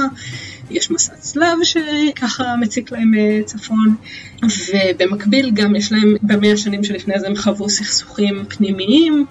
יש 0.71 0.91
מסע 0.91 1.15
צלב 1.15 1.59
שככה 1.63 2.57
מציק 2.61 2.93
להם 2.93 3.15
אה, 3.19 3.41
צפון, 3.45 3.95
ובמקביל 4.43 5.51
גם 5.51 5.77
יש 5.77 5.93
להם, 5.93 6.15
במאה 6.23 6.53
השנים 6.53 6.85
שלפני 6.85 7.21
זה 7.21 7.27
הם 7.27 7.37
חוו 7.37 7.69
סכסוכים 7.69 8.45
פנימיים 8.49 9.27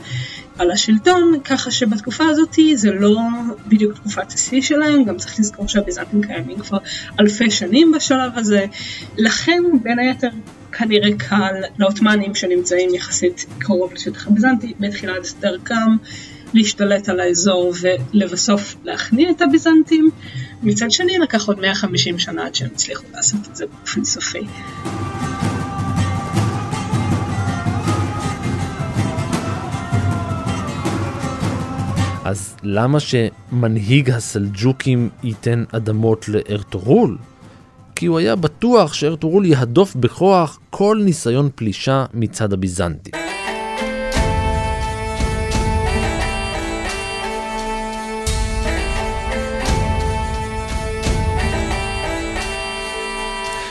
על 0.58 0.72
השלטון, 0.72 1.39
ככה 1.44 1.72
שבתקופה 1.72 2.24
הזאת 2.25 2.56
זה 2.75 2.91
לא 2.91 3.20
בדיוק 3.67 3.94
תקופת 3.94 4.34
השיא 4.34 4.62
שלהם, 4.62 5.03
גם 5.03 5.17
צריך 5.17 5.39
לזכור 5.39 5.67
שהביזנטים 5.67 6.22
קיימים 6.24 6.60
כבר 6.60 6.77
אלפי 7.20 7.51
שנים 7.51 7.91
בשלב 7.91 8.32
הזה, 8.36 8.65
לכן 9.17 9.63
בין 9.84 10.00
היתר 10.00 10.29
כנראה 10.72 11.10
קל 11.17 11.53
לעות'מאנים 11.77 12.36
שנמצאים 12.36 12.96
יחסית 12.96 13.46
קרוב 13.60 13.94
לשטח 13.94 14.27
הביזנטי 14.27 14.74
בתחילת 14.79 15.27
דרכם 15.39 15.96
להשתלט 16.54 17.10
על 17.10 17.20
האזור 17.20 17.74
ולבסוף 17.82 18.75
להכניע 18.84 19.32
את 19.32 19.42
הביזנטים. 19.42 20.10
מצד 20.63 20.92
שני 20.92 21.18
לקח 21.18 21.48
עוד 21.48 21.60
150 21.60 22.20
שנה 22.20 22.46
עד 22.46 22.56
שהם 22.56 22.70
הצליחו 22.74 23.04
לעשות 23.13 23.39
את 23.51 23.56
זה 23.56 23.66
באופן 23.66 24.03
סופי. 24.03 24.48
אז 32.25 32.55
למה 32.64 33.00
שמנהיג 33.00 34.10
הסלג'וקים 34.10 35.10
ייתן 35.24 35.64
אדמות 35.72 36.29
לארתורול? 36.29 37.18
כי 37.96 38.05
הוא 38.05 38.20
היה 38.20 38.36
בטוח 38.36 38.94
שארתורול 38.94 39.46
יהדוף 39.46 39.96
בכוח 39.96 40.60
כל 40.70 41.01
ניסיון 41.05 41.50
פלישה 41.55 42.05
מצד 42.14 42.53
הביזנטים. 42.53 43.26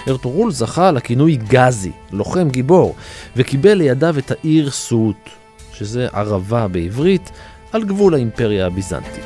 ארתורול 0.08 0.52
זכה 0.52 0.90
לכינוי 0.90 1.36
גזי, 1.36 1.92
לוחם 2.12 2.48
גיבור, 2.50 2.94
וקיבל 3.36 3.74
לידיו 3.74 4.18
את 4.18 4.30
העיר 4.30 4.70
סוט, 4.70 5.30
שזה 5.72 6.08
ערבה 6.12 6.68
בעברית, 6.68 7.30
על 7.72 7.84
גבול 7.84 8.14
האימפריה 8.14 8.66
הביזנטית. 8.66 9.24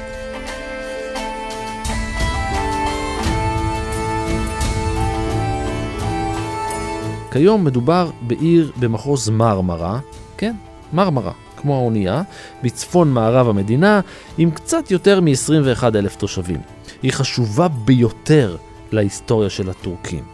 כיום 7.33 7.64
מדובר 7.64 8.11
בעיר 8.23 8.73
במחוז 8.77 9.29
מרמרה, 9.29 9.99
כן, 10.37 10.55
מרמרה, 10.93 11.33
כמו 11.57 11.77
האונייה, 11.77 12.23
בצפון 12.62 13.12
מערב 13.12 13.49
המדינה, 13.49 14.01
עם 14.38 14.51
קצת 14.51 14.90
יותר 14.90 15.21
מ-21 15.21 15.85
אלף 15.85 16.16
תושבים. 16.16 16.61
היא 17.03 17.12
חשובה 17.12 17.69
ביותר 17.69 18.57
להיסטוריה 18.93 19.51
של 19.51 19.71
הטורקים. 19.71 20.25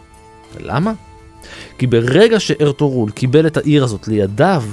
ולמה? 0.55 0.93
כי 1.77 1.87
ברגע 1.87 2.39
שארתורול 2.39 3.11
קיבל 3.11 3.47
את 3.47 3.57
העיר 3.57 3.83
הזאת 3.83 4.07
לידיו, 4.07 4.63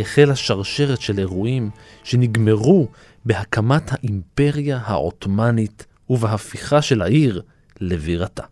החלה 0.00 0.36
שרשרת 0.36 1.00
של 1.00 1.18
אירועים 1.18 1.70
שנגמרו 2.04 2.88
בהקמת 3.24 3.92
האימפריה 3.92 4.80
העות'מאנית 4.84 5.86
ובהפיכה 6.10 6.82
של 6.82 7.02
העיר 7.02 7.42
לבירתה. 7.80 8.42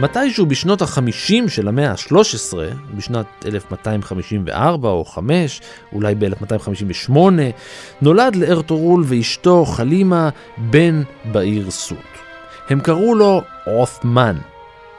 מתישהו 0.00 0.46
בשנות 0.46 0.82
ה-50 0.82 1.48
של 1.48 1.68
המאה 1.68 1.90
ה-13, 1.90 2.54
בשנת 2.94 3.26
1254 3.46 4.88
או 4.88 5.04
5, 5.04 5.60
אולי 5.92 6.14
ב-1258, 6.14 7.12
נולד 8.02 8.36
לארתורול 8.36 9.04
ואשתו 9.06 9.64
חלימה 9.64 10.28
בן 10.58 11.02
בעיר 11.24 11.70
סוט. 11.70 11.98
הם 12.68 12.80
קראו 12.80 13.14
לו 13.14 13.42
עות'מן, 13.64 14.36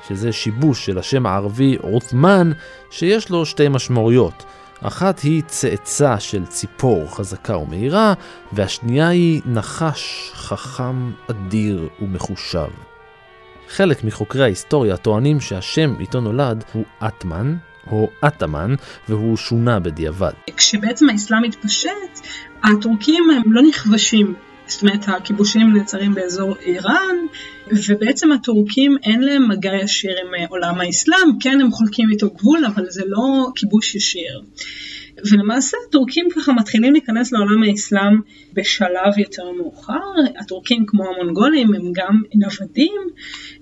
שזה 0.08 0.32
שיבוש 0.32 0.86
של 0.86 0.98
השם 0.98 1.26
הערבי 1.26 1.78
עות'מן, 1.82 2.52
שיש 2.92 3.30
לו 3.30 3.46
שתי 3.46 3.68
משמעויות. 3.70 4.44
אחת 4.82 5.20
היא 5.20 5.44
צאצא 5.48 6.20
של 6.20 6.46
ציפור 6.46 7.16
חזקה 7.16 7.58
ומהירה, 7.58 8.14
והשנייה 8.54 9.08
היא 9.08 9.42
נחש 9.46 10.32
חכם, 10.34 11.12
אדיר 11.30 11.90
ומחושב. 12.02 12.91
חלק 13.76 14.04
מחוקרי 14.04 14.44
ההיסטוריה 14.44 14.98
טוענים 14.98 15.40
שהשם 15.40 15.94
איתו 16.00 16.22
נולד 16.22 16.64
הוא 16.74 16.84
אטמן, 17.08 17.56
או 17.92 18.10
אטמן, 18.28 18.76
והוא 19.10 19.38
שונה 19.38 19.80
בדיעבד. 19.80 20.32
כשבעצם 20.58 21.10
האסלאם 21.10 21.44
התפשט, 21.44 22.20
הטורקים 22.64 23.24
הם 23.30 23.54
לא 23.54 23.62
נכבשים. 23.62 24.34
זאת 24.68 24.82
אומרת, 24.82 25.06
הכיבושים 25.08 25.74
נעצרים 25.74 26.14
באזור 26.14 26.56
איראן, 26.62 27.16
ובעצם 27.88 28.32
הטורקים 28.32 28.98
אין 29.04 29.22
להם 29.22 29.50
מגע 29.50 29.76
ישיר 29.76 30.16
עם 30.22 30.48
עולם 30.50 30.80
האסלאם, 30.80 31.40
כן 31.40 31.62
הם 31.62 31.72
חולקים 31.72 32.10
איתו 32.12 32.30
גבול, 32.30 32.66
אבל 32.66 32.86
זה 32.90 33.04
לא 33.06 33.48
כיבוש 33.56 33.96
ישיר. 33.96 34.42
ולמעשה 35.32 35.78
הטורקים 35.88 36.28
ככה 36.36 36.54
מתחילים 36.54 36.94
להיכנס 36.94 37.32
לעולם 37.32 37.64
האסלאם 37.64 38.20
בשלב 38.54 39.18
יותר 39.18 39.52
מאוחר. 39.52 39.94
הטורקים 40.40 40.86
כמו 40.88 41.04
המונגולים 41.06 41.74
הם 41.74 41.92
גם 41.94 42.22
נוודים 42.36 43.02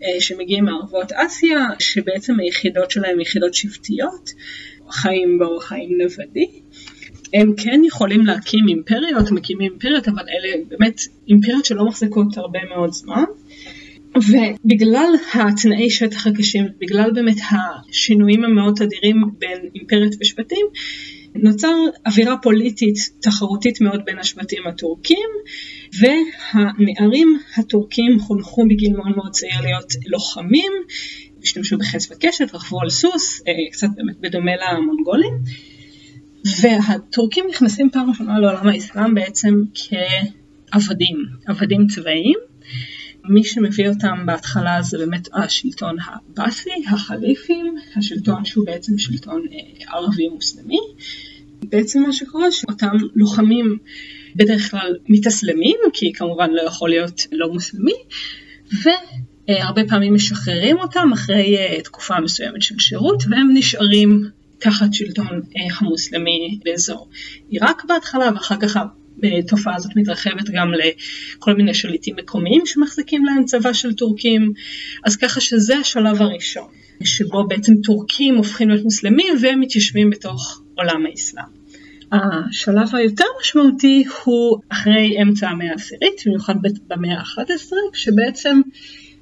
אה, 0.03 0.21
שמגיעים 0.21 0.65
מערבות 0.65 1.11
אסיה, 1.11 1.67
שבעצם 1.79 2.39
היחידות 2.39 2.91
שלהם 2.91 3.19
יחידות 3.19 3.53
שבטיות, 3.53 4.29
חיים 4.91 5.39
באורח 5.39 5.67
חיים 5.67 5.97
נוודי. 6.01 6.47
הם 7.33 7.53
כן 7.57 7.81
יכולים 7.85 8.25
להקים 8.25 8.67
אימפריות, 8.67 9.31
מקימים 9.31 9.71
אימפריות, 9.71 10.07
אבל 10.07 10.23
אלה 10.29 10.63
באמת 10.67 11.01
אימפריות 11.27 11.65
שלא 11.65 11.85
מחזיקות 11.85 12.37
הרבה 12.37 12.59
מאוד 12.69 12.93
זמן. 12.93 13.23
ובגלל 14.15 15.13
התנאי 15.33 15.89
שטח 15.89 16.27
הקשים, 16.27 16.67
בגלל 16.79 17.11
באמת 17.11 17.37
השינויים 17.51 18.43
המאוד 18.43 18.75
תדירים 18.75 19.15
בין 19.39 19.59
אימפריות 19.75 20.13
ושבטים, 20.21 20.65
נוצר 21.35 21.75
אווירה 22.05 22.37
פוליטית 22.37 22.95
תחרותית 23.21 23.81
מאוד 23.81 24.01
בין 24.05 24.19
השבטים 24.19 24.67
הטורקים 24.67 25.29
והנערים 25.99 27.39
הטורקים 27.57 28.19
חונכו 28.19 28.63
בגיל 28.69 28.93
מאוד 28.97 29.15
מאוד 29.15 29.31
צעיר 29.31 29.61
להיות 29.61 29.93
לוחמים 30.07 30.71
השתמשו 31.43 31.77
בחץ 31.77 32.11
וקשת, 32.11 32.55
רכבו 32.55 32.81
על 32.81 32.89
סוס, 32.89 33.41
קצת 33.71 33.87
באמת 33.95 34.19
בדומה 34.19 34.51
למונגולים. 34.55 35.33
והטורקים 36.61 37.45
נכנסים 37.49 37.89
פעם 37.89 38.09
ראשונה 38.09 38.39
לעולם 38.39 38.67
האסלאם 38.67 39.15
בעצם 39.15 39.53
כעבדים, 39.73 41.17
עבדים 41.47 41.87
צבאיים. 41.87 42.48
מי 43.29 43.43
שמביא 43.43 43.89
אותם 43.89 44.25
בהתחלה 44.25 44.81
זה 44.81 44.97
באמת 44.97 45.29
השלטון 45.33 45.95
הבאסי, 46.05 46.69
החליפים, 46.87 47.75
השלטון 47.95 48.45
שהוא 48.45 48.65
בעצם 48.65 48.97
שלטון 48.97 49.45
אה, 49.51 49.97
ערבי 49.97 50.27
מוסלמי. 50.27 50.79
בעצם 51.63 52.01
מה 52.01 52.13
שקורה 52.13 52.51
שאותם 52.51 52.97
לוחמים 53.15 53.77
בדרך 54.35 54.71
כלל 54.71 54.95
מתאסלמים, 55.09 55.77
כי 55.93 56.13
כמובן 56.13 56.49
לא 56.51 56.61
יכול 56.61 56.89
להיות 56.89 57.21
לא 57.31 57.53
מוסלמי, 57.53 57.95
והרבה 58.83 59.81
פעמים 59.87 60.13
משחררים 60.13 60.77
אותם 60.79 61.09
אחרי 61.13 61.57
אה, 61.57 61.81
תקופה 61.81 62.19
מסוימת 62.19 62.61
של 62.61 62.79
שירות, 62.79 63.23
והם 63.29 63.49
נשארים 63.53 64.23
תחת 64.57 64.93
שלטון 64.93 65.27
אה, 65.27 65.75
המוסלמי 65.79 66.59
באזור 66.65 67.09
עיראק 67.49 67.85
בהתחלה, 67.85 68.29
ואחר 68.33 68.55
כך 68.59 68.77
התופעה 69.39 69.75
הזאת 69.75 69.91
מתרחבת 69.95 70.49
גם 70.53 70.71
לכל 70.73 71.53
מיני 71.53 71.73
שליטים 71.73 72.15
מקומיים 72.15 72.61
שמחזיקים 72.65 73.25
להם 73.25 73.45
צבא 73.45 73.73
של 73.73 73.93
טורקים, 73.93 74.51
אז 75.05 75.15
ככה 75.15 75.41
שזה 75.41 75.77
השלב 75.77 76.21
הראשון, 76.21 76.67
שבו 77.03 77.47
בעצם 77.47 77.73
טורקים 77.83 78.35
הופכים 78.35 78.69
להיות 78.69 78.83
מוסלמים 78.83 79.33
והם 79.41 79.59
מתיישבים 79.59 80.09
בתוך 80.09 80.61
עולם 80.75 81.05
האסלאם. 81.05 81.59
השלב 82.11 82.95
היותר 82.95 83.25
משמעותי 83.41 84.03
הוא 84.23 84.59
אחרי 84.69 85.21
אמצע 85.21 85.49
המאה 85.49 85.71
העשירית, 85.71 86.21
במיוחד 86.25 86.55
במאה 86.87 87.19
ה-11, 87.19 87.73
כשבעצם 87.93 88.61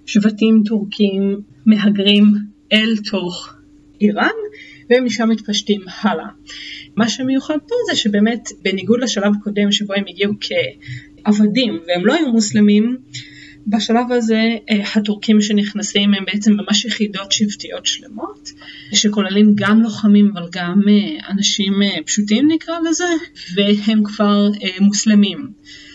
שבטים 0.06 0.62
טורקים 0.66 1.42
מהגרים 1.66 2.34
אל 2.74 2.96
תוך 3.10 3.54
איראן 4.02 4.36
ומשם 4.90 5.30
מתפשטים 5.30 5.82
הלאה. 6.02 6.28
מה 6.96 7.10
שמיוחד 7.10 7.58
פה 7.68 7.76
זה 7.90 7.96
שבאמת 7.96 8.50
בניגוד 8.62 9.00
לשלב 9.00 9.32
הקודם 9.40 9.72
שבו 9.72 9.94
הם 9.94 10.04
הגיעו 10.08 10.34
כעבדים 10.40 11.80
והם 11.88 12.06
לא 12.06 12.14
היו 12.14 12.32
מוסלמים, 12.32 12.98
בשלב 13.68 14.12
הזה 14.12 14.56
אה, 14.70 14.84
הטורקים 14.96 15.42
שנכנסים 15.42 16.14
הם 16.14 16.26
בעצם 16.26 16.54
ממש 16.54 16.86
יחידות 16.86 17.32
שבטיות 17.32 17.86
שלמות, 17.86 18.50
שכוללים 18.94 19.54
גם 19.56 19.82
לוחמים 19.82 20.32
אבל 20.34 20.48
גם 20.52 20.82
אה, 20.90 21.30
אנשים 21.30 21.74
אה, 21.84 22.04
פשוטים 22.06 22.48
נקרא 22.52 22.76
לזה, 22.90 23.08
והם 23.56 24.04
כבר 24.04 24.50
מוסלמים. 24.80 25.48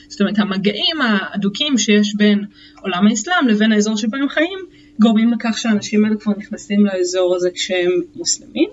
זאת 0.08 0.20
אומרת 0.20 0.38
המגעים 0.38 1.00
האדוקים 1.02 1.78
שיש 1.78 2.14
בין 2.16 2.44
עולם 2.82 3.06
האסלאם 3.06 3.48
לבין 3.48 3.72
האזור 3.72 3.96
שבו 3.96 4.16
הם 4.16 4.28
חיים 4.28 4.58
גורמים 5.02 5.32
לכך 5.32 5.58
שהאנשים 5.58 6.04
האלה 6.04 6.16
כבר 6.16 6.32
נכנסים 6.38 6.86
לאזור 6.86 7.36
הזה 7.36 7.50
כשהם 7.54 7.90
מוסלמים. 8.16 8.70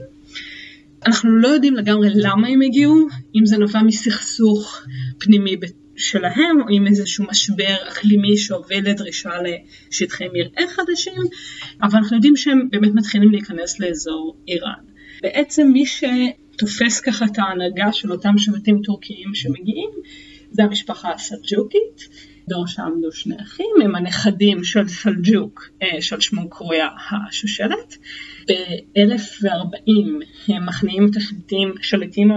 אנחנו 1.06 1.36
לא 1.36 1.48
יודעים 1.48 1.76
לגמרי 1.76 2.10
למה 2.15 2.48
הם 2.48 2.62
הגיעו, 2.62 3.08
אם 3.36 3.46
זה 3.46 3.58
נובע 3.58 3.84
מסכסוך 3.84 4.82
פנימי 5.20 5.56
שלהם, 5.96 6.62
או 6.62 6.65
עם 6.70 6.88
איזשהו 6.88 7.26
משבר 7.30 7.76
אקלימי 7.89 8.38
שהוביל 8.38 8.89
לדרישה 8.89 9.30
לשטחי 9.92 10.26
מרעה 10.34 10.68
חדשים, 10.68 11.24
אבל 11.82 11.98
אנחנו 11.98 12.18
יודעים 12.18 12.36
שהם 12.36 12.70
באמת 12.72 12.92
מתחילים 12.96 13.32
להיכנס 13.32 13.80
לאזור 13.80 14.36
איראן. 14.48 14.84
בעצם 15.22 15.68
מי 15.74 15.84
שתופס 15.86 17.00
ככה 17.00 17.26
את 17.26 17.39
ההנהגה 17.39 17.94
של 17.94 18.12
אותם 18.12 18.38
שבטים 18.38 18.82
טורקיים 18.84 19.36
שמגיעים, 19.36 19.89
זה 20.52 20.63
המשפחה 20.63 21.12
הסלג'וקית, 21.13 22.08
בראשה 22.50 22.84
עמדו 22.84 23.12
שני 23.12 23.36
אחים, 23.42 23.76
הם 23.84 23.96
הנכדים 23.96 24.64
של 24.64 24.88
סלג'וק, 24.88 25.70
אה, 25.82 26.02
של 26.02 26.20
שמו 26.20 26.50
קרויה 26.50 26.88
השושלת. 27.30 27.98
ב-1040 28.48 30.24
הם 30.48 30.66
מכניעים 30.66 31.08
את 31.12 31.16
השליטים, 31.18 31.74
השליטים 31.80 32.32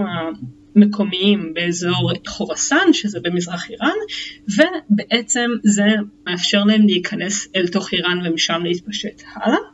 מקומיים 0.75 1.53
באזור 1.53 2.11
חורסן, 2.27 2.93
שזה 2.93 3.19
במזרח 3.19 3.69
איראן, 3.69 3.97
ובעצם 4.47 5.49
זה 5.63 5.85
מאפשר 6.27 6.63
להם 6.63 6.85
להיכנס 6.85 7.47
אל 7.55 7.67
תוך 7.67 7.93
איראן 7.93 8.19
ומשם 8.25 8.61
להתפשט 8.63 9.21
הלאה. 9.35 9.72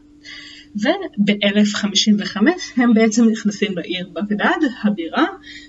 וב-1055 0.75 2.37
הם 2.77 2.93
בעצם 2.93 3.25
נכנסים 3.25 3.77
לעיר 3.77 4.09
בגדד, 4.13 4.67
הבירה, 4.83 5.25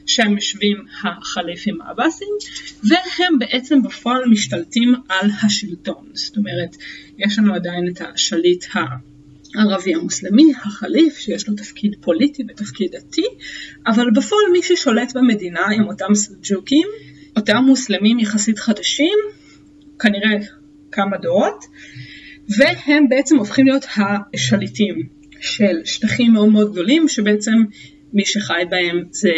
שם 0.07 0.35
יושבים 0.35 0.77
החליפים 1.03 1.81
העבאסים, 1.81 2.29
והם 2.85 3.39
בעצם 3.39 3.83
בפועל 3.83 4.23
משתלטים 4.31 4.95
על 5.09 5.31
השלטון. 5.43 6.05
זאת 6.13 6.37
אומרת, 6.37 6.77
יש 7.19 7.39
לנו 7.39 7.55
עדיין 7.55 7.89
את 7.89 8.01
השליט 8.01 8.65
ה... 8.77 8.81
הערבי 9.55 9.95
המוסלמי, 9.95 10.53
החליף, 10.65 11.19
שיש 11.19 11.49
לו 11.49 11.55
תפקיד 11.55 11.97
פוליטי 12.01 12.43
ותפקיד 12.49 12.91
דתי, 12.97 13.25
אבל 13.87 14.11
בפועל 14.11 14.45
מי 14.53 14.63
ששולט 14.63 15.13
במדינה 15.17 15.61
הם 15.77 15.89
אותם 15.89 16.15
סלג'וקים, 16.15 16.89
אותם 17.37 17.57
מוסלמים 17.67 18.19
יחסית 18.19 18.59
חדשים, 18.59 19.19
כנראה 19.99 20.31
כמה 20.93 21.17
דורות, 21.17 21.65
והם 22.59 23.09
בעצם 23.09 23.37
הופכים 23.37 23.67
להיות 23.67 23.85
השליטים 24.35 24.95
של 25.41 25.77
שטחים 25.85 26.33
מאוד 26.33 26.49
מאוד 26.49 26.73
גדולים, 26.73 27.09
שבעצם 27.09 27.65
מי 28.13 28.25
שחי 28.25 28.63
בהם 28.71 29.03
זה 29.11 29.33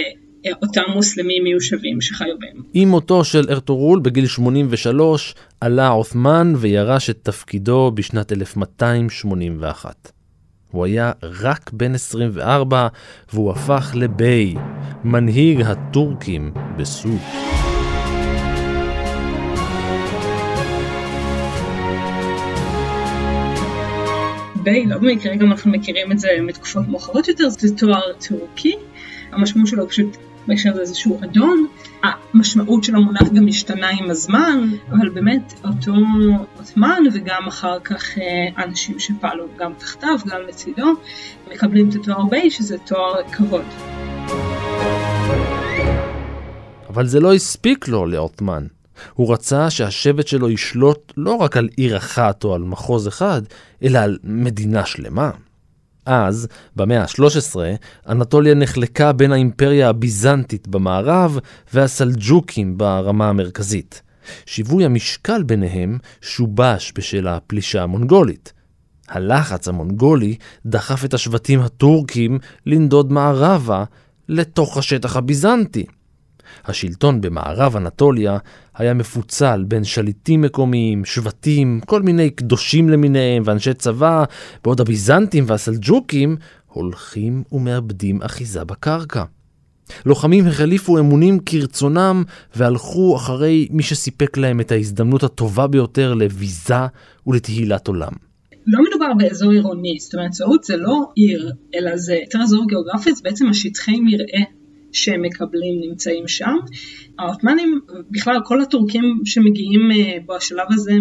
אותם 0.62 0.82
מוסלמים 0.94 1.44
מיושבים 1.44 2.00
שחיו 2.00 2.38
בהם. 2.40 2.62
עם 2.74 2.88
מותו 2.88 3.24
של 3.24 3.44
ארתורול 3.50 4.00
בגיל 4.00 4.26
83 4.26 5.34
עלה 5.60 5.88
עות'מן 5.88 6.52
וירש 6.56 7.10
את 7.10 7.18
תפקידו 7.22 7.92
בשנת 7.94 8.32
1281. 8.32 10.12
הוא 10.70 10.84
היה 10.84 11.12
רק 11.22 11.70
בן 11.72 11.94
24 11.94 12.88
והוא 13.32 13.50
הפך 13.50 13.92
לביי, 13.94 14.54
מנהיג 15.04 15.60
הטורקים 15.60 16.52
בסוף. 16.76 17.71
ביי, 24.62 24.86
לא 24.86 24.98
במקרה 24.98 25.36
גם 25.36 25.52
אנחנו 25.52 25.70
מכירים 25.70 26.12
את 26.12 26.18
זה 26.18 26.28
מתקופות 26.42 26.88
מאוחרות 26.88 27.28
יותר, 27.28 27.48
זה 27.48 27.76
תואר 27.76 28.12
טורקי, 28.28 28.74
המשמעות 29.32 29.68
שלו 29.68 29.88
פשוט 29.88 30.16
בהקשר 30.46 30.70
הזה 30.70 30.80
איזשהו 30.80 31.18
אדון, 31.24 31.66
המשמעות 32.02 32.84
של 32.84 32.96
המונח 32.96 33.28
גם 33.32 33.48
השתנה 33.48 33.88
עם 33.88 34.10
הזמן, 34.10 34.68
אבל 34.90 35.08
באמת 35.08 35.54
אותו 35.64 35.92
עות'מן 36.56 37.02
וגם 37.12 37.46
אחר 37.48 37.80
כך 37.80 38.18
אה, 38.18 38.64
אנשים 38.64 38.98
שפעלו 38.98 39.44
גם 39.58 39.72
תחתיו, 39.78 40.18
גם 40.26 40.40
לצידו, 40.48 40.92
מקבלים 41.52 41.88
את 41.88 41.94
התואר 41.94 42.24
ביי, 42.24 42.50
שזה 42.50 42.78
תואר 42.78 43.22
כבוד. 43.32 43.64
אבל 46.88 47.06
זה 47.06 47.20
לא 47.20 47.34
הספיק 47.34 47.88
לו 47.88 48.06
לעות'מן. 48.06 48.66
הוא 49.14 49.32
רצה 49.32 49.70
שהשבט 49.70 50.26
שלו 50.26 50.50
ישלוט 50.50 51.12
לא 51.16 51.34
רק 51.34 51.56
על 51.56 51.68
עיר 51.76 51.96
אחת 51.96 52.44
או 52.44 52.54
על 52.54 52.62
מחוז 52.62 53.08
אחד, 53.08 53.42
אלא 53.82 53.98
על 53.98 54.18
מדינה 54.24 54.86
שלמה. 54.86 55.30
אז, 56.06 56.48
במאה 56.76 57.02
ה-13, 57.02 57.56
אנטוליה 58.08 58.54
נחלקה 58.54 59.12
בין 59.12 59.32
האימפריה 59.32 59.88
הביזנטית 59.88 60.68
במערב 60.68 61.38
והסלג'וקים 61.74 62.78
ברמה 62.78 63.28
המרכזית. 63.28 64.02
שיווי 64.46 64.84
המשקל 64.84 65.42
ביניהם 65.42 65.98
שובש 66.20 66.92
בשל 66.96 67.28
הפלישה 67.28 67.82
המונגולית. 67.82 68.52
הלחץ 69.08 69.68
המונגולי 69.68 70.36
דחף 70.66 71.04
את 71.04 71.14
השבטים 71.14 71.60
הטורקים 71.60 72.38
לנדוד 72.66 73.12
מערבה 73.12 73.84
לתוך 74.28 74.76
השטח 74.76 75.16
הביזנטי. 75.16 75.86
השלטון 76.64 77.20
במערב 77.20 77.76
אנטוליה 77.76 78.38
היה 78.74 78.94
מפוצל 78.94 79.64
בין 79.68 79.84
שליטים 79.84 80.40
מקומיים, 80.40 81.04
שבטים, 81.04 81.80
כל 81.86 82.02
מיני 82.02 82.30
קדושים 82.30 82.88
למיניהם 82.88 83.42
ואנשי 83.46 83.74
צבא, 83.74 84.24
בעוד 84.64 84.80
הביזנטים 84.80 85.44
והסלג'וקים 85.46 86.36
הולכים 86.66 87.42
ומאבדים 87.52 88.22
אחיזה 88.22 88.64
בקרקע. 88.64 89.24
לוחמים 90.06 90.46
החליפו 90.46 90.98
אמונים 90.98 91.38
כרצונם 91.46 92.22
והלכו 92.56 93.16
אחרי 93.16 93.68
מי 93.70 93.82
שסיפק 93.82 94.36
להם 94.36 94.60
את 94.60 94.72
ההזדמנות 94.72 95.22
הטובה 95.22 95.66
ביותר 95.66 96.14
לביזה 96.14 96.86
ולתהילת 97.26 97.88
עולם. 97.88 98.12
לא 98.66 98.80
מדובר 98.88 99.14
באזור 99.18 99.50
עירוני, 99.50 99.96
זאת 100.00 100.14
אומרת, 100.14 100.32
סעוד 100.32 100.60
זה 100.64 100.76
לא 100.76 101.00
עיר, 101.14 101.52
אלא 101.74 101.96
זה 101.96 102.14
יותר 102.14 102.38
אזור 102.42 102.64
גיאוגרפי, 102.68 103.14
זה 103.14 103.20
בעצם 103.24 103.46
השטחי 103.48 104.00
מרעה 104.00 104.44
שהם 104.92 105.22
מקבלים 105.22 105.80
נמצאים 105.80 106.28
שם. 106.28 106.56
העות'מאנים, 107.18 107.80
בכלל 108.10 108.36
כל 108.44 108.60
הטורקים 108.60 109.20
שמגיעים 109.24 109.90
אה, 109.92 110.16
בשלב 110.28 110.66
הזה 110.70 110.92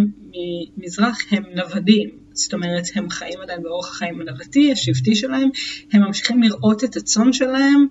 ממזרח 0.77 1.17
הם 1.31 1.43
נוודים, 1.55 2.09
זאת 2.33 2.53
אומרת 2.53 2.83
הם 2.95 3.09
חיים 3.09 3.39
עדיין 3.43 3.61
באורח 3.63 3.89
החיים 3.89 4.21
הנוותי, 4.21 4.71
השבטי 4.71 5.15
שלהם, 5.15 5.49
הם 5.93 6.01
ממשיכים 6.03 6.43
לראות 6.43 6.83
את 6.83 6.95
הצאן 6.95 7.33
שלהם, 7.33 7.85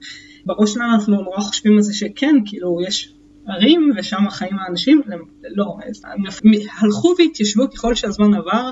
בראש 0.46 0.74
שלנו 0.74 0.94
אנחנו 0.94 1.22
נורא 1.22 1.40
חושבים 1.40 1.76
על 1.76 1.82
זה 1.82 1.94
שכן, 1.94 2.34
כאילו 2.46 2.78
יש 2.86 3.14
ערים 3.50 3.92
ושם 3.96 4.30
חיים 4.30 4.58
האנשים, 4.58 5.02
לא, 5.56 5.76
הלכו 6.80 7.14
והתיישבו 7.18 7.70
ככל 7.70 7.94
שהזמן 7.94 8.34
עבר, 8.34 8.70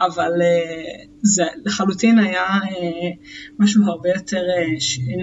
אבל 0.00 0.42
אה, 0.42 1.04
זה 1.22 1.44
לחלוטין 1.64 2.18
היה 2.18 2.44
אה, 2.44 3.10
משהו 3.58 3.84
הרבה 3.84 4.08
יותר 4.08 4.42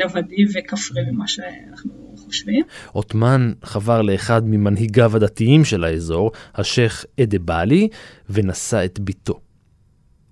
נוודי 0.03 0.45
וכפרי 0.53 1.01
ממה 1.11 1.27
שאנחנו 1.27 1.91
חושבים. 2.15 2.65
עות'מאן 2.91 3.51
חבר 3.63 4.01
לאחד 4.01 4.41
ממנהיגיו 4.45 5.15
הדתיים 5.15 5.65
של 5.65 5.83
האזור, 5.83 6.31
השייח' 6.55 7.05
אדבאלי, 7.21 7.87
ונשא 8.29 8.85
את 8.85 8.99
ביתו. 8.99 9.39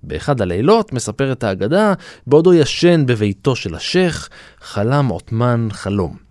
באחד 0.03 0.41
הלילות, 0.41 0.93
מספרת 0.93 1.43
האגדה, 1.43 1.93
בעודו 2.27 2.53
ישן 2.53 3.05
בביתו 3.05 3.55
של 3.55 3.75
השייח, 3.75 4.29
חלם 4.59 5.07
עות'מאן 5.07 5.67
חלום. 5.71 6.24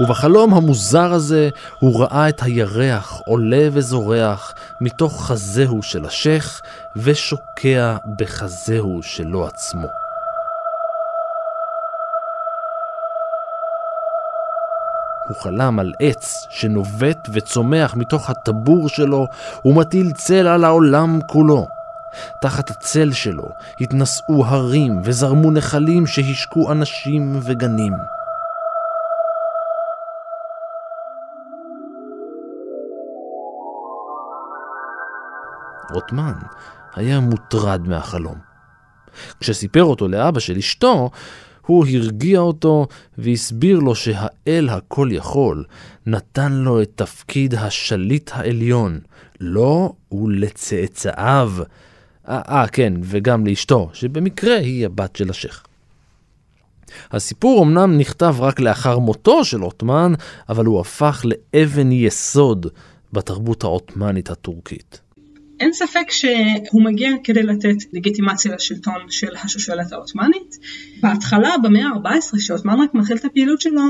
ובחלום 0.00 0.54
המוזר 0.54 1.12
הזה 1.12 1.48
הוא 1.78 2.00
ראה 2.00 2.28
את 2.28 2.42
הירח 2.42 3.20
עולה 3.26 3.68
וזורח 3.72 4.54
מתוך 4.80 5.26
חזהו 5.26 5.82
של 5.82 6.04
השייח 6.04 6.62
ושוקע 6.96 7.96
בחזהו 8.18 9.00
שלו 9.02 9.46
עצמו. 9.46 9.88
הוא 15.28 15.36
חלם 15.36 15.78
על 15.78 15.92
עץ 16.00 16.46
שנובט 16.50 17.28
וצומח 17.32 17.94
מתוך 17.94 18.30
הטבור 18.30 18.88
שלו 18.88 19.28
ומטיל 19.64 20.12
צל 20.12 20.46
על 20.46 20.64
העולם 20.64 21.18
כולו. 21.26 21.66
תחת 22.40 22.70
הצל 22.70 23.12
שלו 23.12 23.48
התנשאו 23.80 24.46
הרים 24.46 25.00
וזרמו 25.04 25.50
נחלים 25.50 26.06
שהשקו 26.06 26.72
אנשים 26.72 27.40
וגנים. 27.42 27.92
רוטמן 35.90 36.32
היה 36.94 37.20
מוטרד 37.20 37.88
מהחלום. 37.88 38.38
כשסיפר 39.40 39.84
אותו 39.84 40.08
לאבא 40.08 40.40
של 40.40 40.56
אשתו, 40.56 41.10
הוא 41.66 41.86
הרגיע 41.86 42.40
אותו 42.40 42.86
והסביר 43.18 43.78
לו 43.78 43.94
שהאל 43.94 44.68
הכל 44.68 45.08
יכול 45.12 45.64
נתן 46.06 46.52
לו 46.52 46.82
את 46.82 46.90
תפקיד 46.94 47.54
השליט 47.54 48.30
העליון, 48.34 49.00
לו 49.40 49.94
ולצאצאיו. 50.12 51.52
אה, 52.28 52.40
אה, 52.48 52.66
כן, 52.68 52.94
וגם 53.02 53.46
לאשתו, 53.46 53.90
שבמקרה 53.92 54.56
היא 54.56 54.86
הבת 54.86 55.16
של 55.16 55.30
השייח. 55.30 55.66
הסיפור 57.10 57.62
אמנם 57.62 57.98
נכתב 57.98 58.36
רק 58.38 58.60
לאחר 58.60 58.98
מותו 58.98 59.44
של 59.44 59.60
עות'מאן, 59.60 60.12
אבל 60.48 60.64
הוא 60.64 60.80
הפך 60.80 61.24
לאבן 61.24 61.92
יסוד 61.92 62.66
בתרבות 63.12 63.64
העות'מאנית 63.64 64.30
הטורקית. 64.30 65.05
אין 65.60 65.72
ספק 65.72 66.10
שהוא 66.10 66.84
מגיע 66.84 67.10
כדי 67.24 67.42
לתת 67.42 67.76
לגיטימציה 67.92 68.54
לשלטון 68.54 69.10
של 69.10 69.36
השושלת 69.44 69.92
העות'מאנית. 69.92 70.58
בהתחלה, 71.00 71.58
במאה 71.62 71.86
ה-14, 71.86 72.38
כשעות'מאן 72.38 72.80
רק 72.80 72.94
מתחיל 72.94 73.16
את 73.16 73.24
הפעילות 73.24 73.60
שלו, 73.60 73.82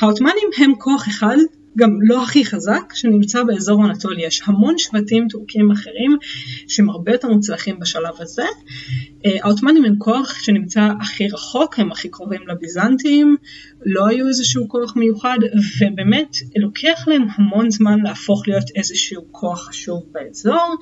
העות'מאנים 0.00 0.48
הם 0.58 0.74
כוח 0.78 1.08
אחד 1.08 1.36
גם 1.76 1.98
לא 2.02 2.22
הכי 2.22 2.44
חזק, 2.44 2.94
שנמצא 2.94 3.42
באזור 3.42 3.86
אנטוליה. 3.86 4.26
יש 4.26 4.42
המון 4.46 4.78
שבטים 4.78 5.28
טורקים 5.28 5.70
אחרים 5.70 6.16
שהם 6.68 6.90
הרבה 6.90 7.12
יותר 7.12 7.28
מוצלחים 7.28 7.80
בשלב 7.80 8.14
הזה. 8.18 8.44
אה, 9.26 9.36
העות'מאנים 9.42 9.84
הם 9.84 9.94
כוח 9.98 10.38
שנמצא 10.42 10.88
הכי 11.00 11.28
רחוק, 11.28 11.78
הם 11.78 11.92
הכי 11.92 12.08
קרובים 12.08 12.40
לביזנטים, 12.48 13.36
לא 13.86 14.06
היו 14.06 14.28
איזשהו 14.28 14.68
כוח 14.68 14.96
מיוחד, 14.96 15.38
ובאמת 15.80 16.36
לוקח 16.56 17.04
להם 17.08 17.22
המון 17.34 17.70
זמן 17.70 18.00
להפוך 18.02 18.48
להיות 18.48 18.70
איזשהו 18.76 19.22
כוח 19.30 19.68
חשוב 19.68 20.02
באזור. 20.12 20.74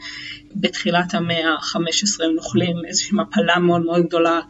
בתחילת 0.57 1.15
המאה 1.15 1.51
ה-15 1.51 2.25
הם 2.25 2.35
נוכלים 2.35 2.77
איזושהי 2.89 3.17
מפלה 3.17 3.59
מאוד 3.59 3.85
מאוד 3.85 4.07
גדולה 4.07 4.41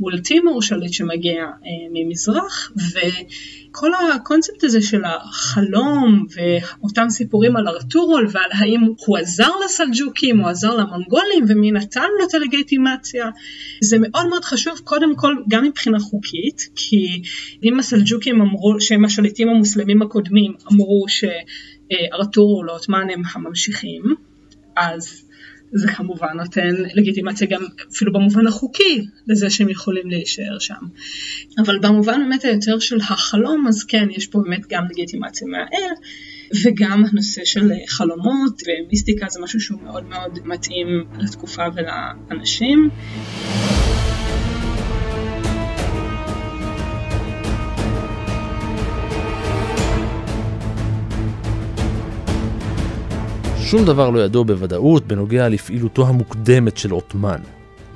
מול 0.00 0.20
טימור 0.20 0.62
שליט 0.62 0.92
שמגיע 0.92 1.42
אה, 1.42 1.70
ממזרח, 1.92 2.72
וכל 3.70 3.90
הקונספט 4.14 4.64
הזה 4.64 4.82
של 4.82 5.02
החלום 5.04 6.26
ואותם 6.34 7.10
סיפורים 7.10 7.56
על 7.56 7.68
ארטורול 7.68 8.26
ועל 8.32 8.50
האם 8.52 8.80
הוא 9.06 9.18
עזר 9.18 9.50
לסלג'וקים 9.64 10.40
או 10.44 10.48
עזר 10.48 10.76
למונגולים 10.76 11.44
ומי 11.48 11.70
נתן 11.70 12.06
לו 12.18 12.26
את 12.28 12.34
הלגיטימציה, 12.34 13.26
זה 13.82 13.96
מאוד 14.00 14.26
מאוד 14.26 14.44
חשוב 14.44 14.80
קודם 14.84 15.16
כל 15.16 15.34
גם 15.48 15.64
מבחינה 15.64 15.98
חוקית, 15.98 16.68
כי 16.76 17.22
אם 17.62 17.78
הסלג'וקים 17.78 18.40
אמרו 18.40 18.80
שהם 18.80 19.04
השליטים 19.04 19.48
המוסלמים 19.48 20.02
הקודמים 20.02 20.52
אמרו 20.72 21.06
שארטורול 21.08 22.70
או 22.70 22.74
עות'מאן 22.74 23.10
הם 23.10 23.22
הממשיכים, 23.34 24.02
אז 24.76 25.29
זה 25.72 25.88
כמובן 25.88 26.36
נותן 26.36 26.74
לגיטימציה 26.94 27.46
גם 27.50 27.62
אפילו 27.92 28.12
במובן 28.12 28.46
החוקי 28.46 29.06
לזה 29.26 29.50
שהם 29.50 29.68
יכולים 29.68 30.10
להישאר 30.10 30.58
שם. 30.58 30.86
אבל 31.58 31.78
במובן 31.78 32.18
באמת 32.18 32.44
היותר 32.44 32.78
של 32.78 32.98
החלום 33.00 33.66
אז 33.68 33.84
כן 33.84 34.08
יש 34.10 34.26
פה 34.26 34.40
באמת 34.44 34.66
גם 34.68 34.84
לגיטימציה 34.90 35.48
מהאל 35.48 35.94
וגם 36.64 37.04
הנושא 37.12 37.44
של 37.44 37.72
חלומות 37.88 38.62
ומיסטיקה 38.66 39.26
זה 39.28 39.40
משהו 39.40 39.60
שהוא 39.60 39.82
מאוד 39.82 40.04
מאוד 40.08 40.38
מתאים 40.44 40.86
לתקופה 41.18 41.62
ולאנשים. 41.74 42.90
שום 53.70 53.84
דבר 53.84 54.10
לא 54.10 54.20
ידוע 54.20 54.42
בוודאות 54.44 55.06
בנוגע 55.06 55.48
לפעילותו 55.48 56.06
המוקדמת 56.06 56.76
של 56.76 56.90
עות'מאן. 56.90 57.40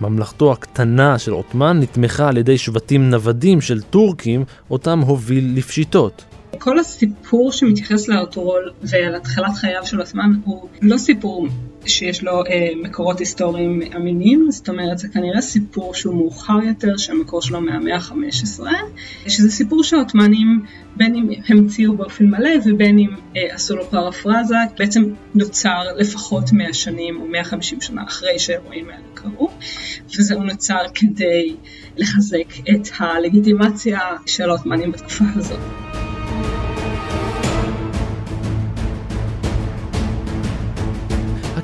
ממלכתו 0.01 0.53
הקטנה 0.53 1.19
של 1.19 1.33
עות'מאן 1.33 1.81
נתמכה 1.81 2.29
על 2.29 2.37
ידי 2.37 2.59
שבטים 2.59 3.11
נוודים 3.11 3.61
של 3.61 3.83
טורקים, 3.83 4.45
אותם 4.71 5.01
הוביל 5.01 5.53
לפשיטות. 5.57 6.25
כל 6.59 6.79
הסיפור 6.79 7.53
שמתייחס 7.53 8.09
לארטורול 8.09 8.71
ולהתחלת 8.83 9.55
חייו 9.55 9.87
של 9.87 9.99
עות'מאן 9.99 10.33
הוא 10.45 10.69
לא 10.83 10.99
סיפור 10.99 11.47
שיש 11.87 12.23
לו 12.23 12.45
אה, 12.47 12.69
מקורות 12.83 13.19
היסטוריים 13.19 13.83
אמינים, 13.97 14.51
זאת 14.51 14.69
אומרת 14.69 14.99
זה 14.99 15.09
כנראה 15.09 15.41
סיפור 15.41 15.95
שהוא 15.95 16.15
מאוחר 16.15 16.59
יותר, 16.63 16.97
שהמקור 16.97 17.43
שלו 17.43 17.61
מהמאה 17.61 17.97
ה-15, 17.97 18.61
שזה 19.29 19.51
סיפור 19.51 19.85
שהעות'מאנים 19.85 20.65
בין 20.97 21.15
אם 21.15 21.29
המציאו 21.49 21.97
באופן 21.97 22.27
מלא 22.27 22.51
ובין 22.67 22.99
אם 22.99 23.11
אה, 23.37 23.55
עשו 23.55 23.77
לו 23.77 23.91
פרפרזה, 23.91 24.57
בעצם 24.79 25.03
נוצר 25.35 25.83
לפחות 25.97 26.53
100 26.53 26.73
שנים 26.73 27.21
או 27.21 27.27
150 27.27 27.81
שנה 27.81 28.05
אחרי 28.05 28.39
שהאירועים 28.39 28.89
האלה 28.89 29.05
קרו, 29.15 29.51
וזה 30.19 30.35
נוצר 30.35 30.81
כדי 30.95 31.57
לחזק 31.97 32.69
את 32.71 32.89
הלגיטימציה 32.99 34.01
של 34.27 34.51
העות'מאנים 34.51 34.93
בתקופה 34.93 35.25
הזאת. 35.35 36.04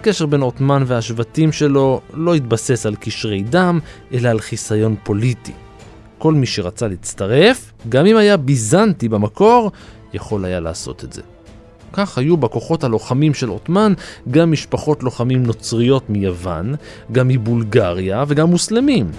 הקשר 0.00 0.26
בין 0.26 0.40
עות'מאן 0.40 0.82
והשבטים 0.86 1.52
שלו 1.52 2.00
לא 2.14 2.34
התבסס 2.34 2.86
על 2.86 2.96
קשרי 2.96 3.42
דם, 3.42 3.78
אלא 4.12 4.28
על 4.28 4.40
חיסיון 4.40 4.96
פוליטי. 5.02 5.52
כל 6.18 6.34
מי 6.34 6.46
שרצה 6.46 6.88
להצטרף, 6.88 7.72
גם 7.88 8.06
אם 8.06 8.16
היה 8.16 8.36
ביזנטי 8.36 9.08
במקור, 9.08 9.70
יכול 10.14 10.44
היה 10.44 10.60
לעשות 10.60 11.04
את 11.04 11.12
זה. 11.12 11.22
כך 11.92 12.18
היו 12.18 12.36
בכוחות 12.36 12.84
הלוחמים 12.84 13.34
של 13.34 13.48
עות'מאן 13.48 13.92
גם 14.30 14.52
משפחות 14.52 15.02
לוחמים 15.02 15.42
נוצריות 15.42 16.10
מיוון, 16.10 16.74
גם 17.12 17.28
מבולגריה 17.28 18.24
וגם 18.28 18.48
מוסלמים. 18.48 19.10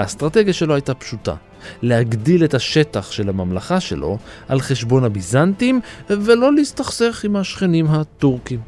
האסטרטגיה 0.00 0.52
שלו 0.52 0.74
הייתה 0.74 0.94
פשוטה, 0.94 1.34
להגדיל 1.82 2.44
את 2.44 2.54
השטח 2.54 3.10
של 3.10 3.28
הממלכה 3.28 3.80
שלו 3.80 4.18
על 4.48 4.60
חשבון 4.60 5.04
הביזנטים 5.04 5.80
ולא 6.08 6.54
להסתכסך 6.54 7.24
עם 7.24 7.36
השכנים 7.36 7.86
הטורקים. 7.86 8.60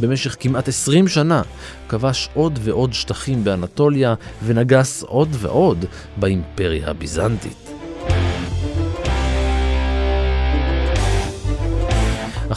במשך 0.00 0.36
כמעט 0.40 0.68
20 0.68 1.08
שנה 1.08 1.42
כבש 1.88 2.28
עוד 2.34 2.58
ועוד 2.62 2.92
שטחים 2.92 3.44
באנטוליה 3.44 4.14
ונגס 4.44 5.02
עוד 5.02 5.28
ועוד 5.32 5.84
באימפריה 6.16 6.90
הביזנטית. 6.90 7.63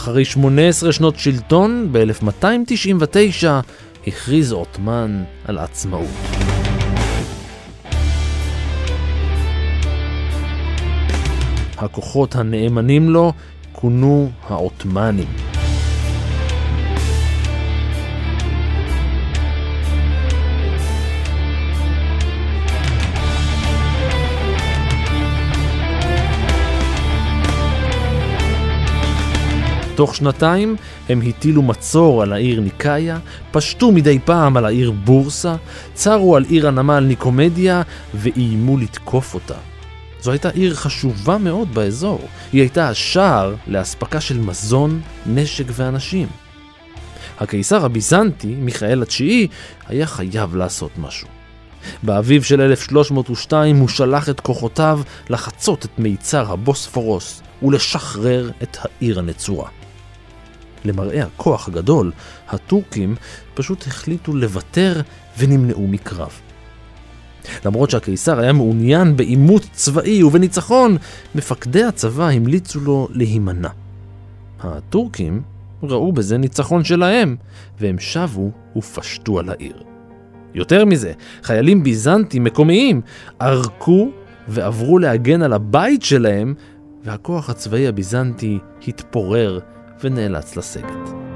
ואחרי 0.08 0.24
18 0.24 0.92
שנות 0.92 1.18
שלטון, 1.18 1.88
ב-1299, 1.92 3.46
הכריז 4.06 4.52
עות'מאן 4.52 5.24
על 5.44 5.58
עצמאות. 5.58 6.06
הכוחות 11.78 12.36
הנאמנים 12.36 13.10
לו 13.10 13.32
כונו 13.72 14.30
העות'מאנים. 14.48 15.57
תוך 29.98 30.16
שנתיים 30.16 30.76
הם 31.08 31.20
הטילו 31.28 31.62
מצור 31.62 32.22
על 32.22 32.32
העיר 32.32 32.60
ניקאיה, 32.60 33.18
פשטו 33.50 33.92
מדי 33.92 34.18
פעם 34.24 34.56
על 34.56 34.64
העיר 34.64 34.90
בורסה, 34.90 35.56
צרו 35.94 36.36
על 36.36 36.44
עיר 36.48 36.68
הנמל 36.68 37.00
ניקומדיה 37.00 37.82
ואיימו 38.14 38.76
לתקוף 38.76 39.34
אותה. 39.34 39.54
זו 40.20 40.30
הייתה 40.30 40.48
עיר 40.48 40.74
חשובה 40.74 41.38
מאוד 41.38 41.74
באזור. 41.74 42.20
היא 42.52 42.60
הייתה 42.60 42.88
השער 42.88 43.54
לאספקה 43.66 44.20
של 44.20 44.38
מזון, 44.38 45.00
נשק 45.26 45.64
ואנשים. 45.68 46.28
הקיסר 47.38 47.84
הביזנטי, 47.84 48.54
מיכאל 48.54 49.02
התשיעי, 49.02 49.48
היה 49.86 50.06
חייב 50.06 50.56
לעשות 50.56 50.90
משהו. 50.98 51.28
באביב 52.02 52.42
של 52.42 52.60
1302 52.60 53.76
הוא 53.76 53.88
שלח 53.88 54.28
את 54.28 54.40
כוחותיו 54.40 55.00
לחצות 55.30 55.84
את 55.84 55.98
מיצר 55.98 56.52
הבוספורוס 56.52 57.42
ולשחרר 57.62 58.50
את 58.62 58.76
העיר 58.80 59.18
הנצורה. 59.18 59.77
למראה 60.84 61.22
הכוח 61.22 61.68
הגדול, 61.68 62.12
הטורקים 62.48 63.14
פשוט 63.54 63.86
החליטו 63.86 64.36
לוותר 64.36 65.00
ונמנעו 65.38 65.86
מקרב. 65.88 66.40
למרות 67.64 67.90
שהקיסר 67.90 68.38
היה 68.40 68.52
מעוניין 68.52 69.16
בעימות 69.16 69.66
צבאי 69.72 70.22
ובניצחון, 70.22 70.96
מפקדי 71.34 71.84
הצבא 71.84 72.28
המליצו 72.28 72.80
לו 72.80 73.08
להימנע. 73.10 73.68
הטורקים 74.60 75.42
ראו 75.82 76.12
בזה 76.12 76.38
ניצחון 76.38 76.84
שלהם, 76.84 77.36
והם 77.80 77.98
שבו 77.98 78.50
ופשטו 78.76 79.38
על 79.38 79.48
העיר. 79.48 79.82
יותר 80.54 80.84
מזה, 80.84 81.12
חיילים 81.42 81.82
ביזנטים 81.82 82.44
מקומיים 82.44 83.00
ערקו 83.38 84.08
ועברו 84.48 84.98
להגן 84.98 85.42
על 85.42 85.52
הבית 85.52 86.02
שלהם, 86.02 86.54
והכוח 87.04 87.50
הצבאי 87.50 87.88
הביזנטי 87.88 88.58
התפורר 88.88 89.58
ונאלץ 90.00 90.56
לסגת. 90.56 91.28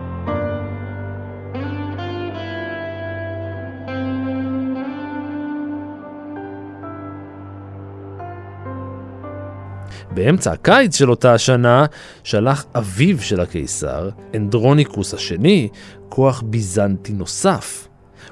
באמצע 10.14 10.52
הקיץ 10.52 10.96
של 10.96 11.10
אותה 11.10 11.34
השנה 11.34 11.86
שלח 12.24 12.64
אביו 12.74 13.20
של 13.20 13.40
הקיסר, 13.40 14.08
אנדרוניקוס 14.36 15.14
השני, 15.14 15.68
כוח 16.08 16.42
ביזנטי 16.46 17.12
נוסף. 17.12 17.88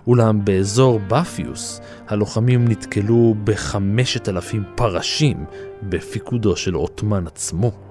אולם 0.06 0.44
באזור 0.44 1.00
באפיוס 1.08 1.80
הלוחמים 2.08 2.68
נתקלו 2.68 3.34
בחמשת 3.44 4.28
אלפים 4.28 4.64
פרשים 4.74 5.44
בפיקודו 5.82 6.56
של 6.56 6.74
עות'מאן 6.74 7.26
עצמו. 7.26 7.89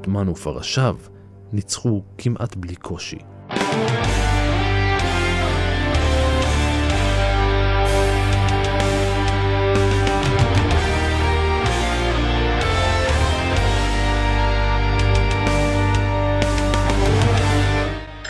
עות'מאן 0.00 0.28
ופרשיו 0.28 0.96
ניצחו 1.52 2.02
כמעט 2.18 2.56
בלי 2.56 2.76
קושי. 2.76 3.18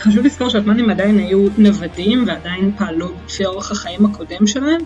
חשוב 0.01 0.25
לזכור 0.25 0.49
שהעות'מאנים 0.49 0.89
עדיין 0.89 1.17
היו 1.17 1.47
נוודים 1.57 2.23
ועדיין 2.27 2.71
פעלו 2.77 3.11
לפי 3.25 3.45
אורח 3.45 3.71
החיים 3.71 4.05
הקודם 4.05 4.47
שלהם, 4.47 4.81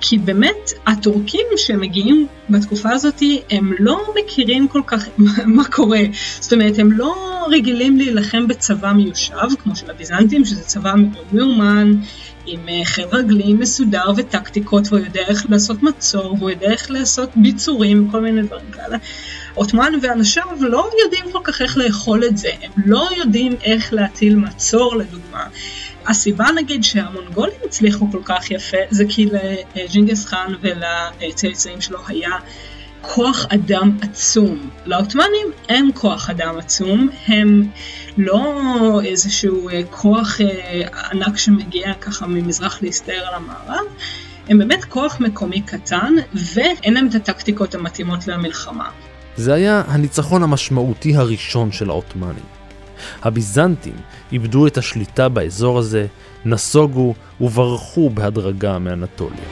כי 0.00 0.18
באמת 0.18 0.70
הטורקים 0.86 1.46
שמגיעים 1.56 2.26
בתקופה 2.50 2.90
הזאת 2.90 3.22
הם 3.50 3.72
לא 3.78 4.00
מכירים 4.18 4.68
כל 4.68 4.82
כך 4.86 5.08
מה 5.56 5.64
קורה, 5.64 6.00
זאת 6.40 6.52
אומרת 6.52 6.78
הם 6.78 6.92
לא 6.92 7.46
רגילים 7.50 7.96
להילחם 7.96 8.48
בצבא 8.48 8.92
מיושב 8.92 9.48
כמו 9.62 9.76
של 9.76 9.90
הביזנטים 9.90 10.44
שזה 10.44 10.62
צבא 10.62 10.94
מאוד 10.96 11.26
מאומן 11.32 11.92
עם 12.46 12.68
אה, 12.68 12.84
חיל 12.84 13.04
רגלים 13.12 13.58
מסודר 13.58 14.04
וטקטיקות 14.16 14.86
והוא 14.88 15.04
יודע 15.04 15.20
איך 15.20 15.46
לעשות 15.48 15.82
מצור 15.82 16.36
והוא 16.38 16.50
יודע 16.50 16.70
איך 16.70 16.90
לעשות 16.90 17.30
ביצורים 17.36 18.08
וכל 18.08 18.20
מיני 18.20 18.42
דברים 18.42 18.70
כאלה. 18.72 18.96
עות'מאן 19.54 19.92
ואנשיו 20.02 20.46
לא 20.60 20.90
יודעים 21.04 21.24
כל 21.32 21.40
כך 21.44 21.62
איך 21.62 21.76
לאכול 21.76 22.24
את 22.24 22.38
זה, 22.38 22.48
הם 22.62 22.70
לא 22.86 23.08
יודעים 23.16 23.56
איך 23.62 23.92
להטיל 23.92 24.36
מצור 24.36 24.96
לדוגמה. 24.96 25.46
הסיבה 26.06 26.46
נגיד 26.56 26.84
שהמונגולים 26.84 27.56
הצליחו 27.64 28.12
כל 28.12 28.20
כך 28.24 28.50
יפה 28.50 28.76
זה 28.90 29.04
כי 29.08 29.28
לג'ינגס 29.76 30.26
חאן 30.26 30.54
ולצאצאים 30.60 31.80
שלו 31.80 31.98
היה 32.06 32.30
כוח 33.00 33.46
אדם 33.48 33.98
עצום. 34.02 34.70
לעות'מאנים 34.86 35.46
אין 35.68 35.90
כוח 35.94 36.30
אדם 36.30 36.58
עצום, 36.58 37.08
הם 37.26 37.68
לא 38.18 38.60
איזשהו 39.04 39.68
אה, 39.68 39.82
כוח 39.90 40.40
אה, 40.40 40.82
ענק 41.12 41.36
שמגיע 41.36 41.94
ככה 41.94 42.26
ממזרח 42.26 42.82
להסתער 42.82 43.26
על 43.26 43.34
המערב, 43.34 43.84
הם 44.48 44.58
באמת 44.58 44.84
כוח 44.84 45.20
מקומי 45.20 45.60
קטן 45.60 46.14
ואין 46.54 46.94
להם 46.94 47.06
את 47.06 47.14
הטקטיקות 47.14 47.74
המתאימות 47.74 48.26
למלחמה. 48.26 48.90
זה 49.36 49.54
היה 49.54 49.82
הניצחון 49.86 50.42
המשמעותי 50.42 51.16
הראשון 51.16 51.72
של 51.72 51.90
העות'מאנים. 51.90 52.44
הביזנטים 53.22 53.96
איבדו 54.32 54.66
את 54.66 54.78
השליטה 54.78 55.28
באזור 55.28 55.78
הזה, 55.78 56.06
נסוגו 56.44 57.14
וברחו 57.40 58.10
בהדרגה 58.10 58.78
מאנטוליה. 58.78 59.44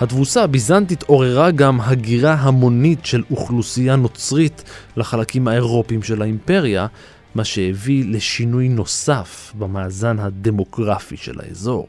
התבוסה 0.00 0.42
הביזנטית 0.42 1.02
עוררה 1.02 1.50
גם 1.50 1.80
הגירה 1.80 2.34
המונית 2.34 3.06
של 3.06 3.22
אוכלוסייה 3.30 3.96
נוצרית 3.96 4.62
לחלקים 4.96 5.48
האירופיים 5.48 6.02
של 6.02 6.22
האימפריה, 6.22 6.86
מה 7.34 7.44
שהביא 7.44 8.04
לשינוי 8.08 8.68
נוסף 8.68 9.52
במאזן 9.58 10.18
הדמוגרפי 10.18 11.16
של 11.16 11.40
האזור. 11.40 11.88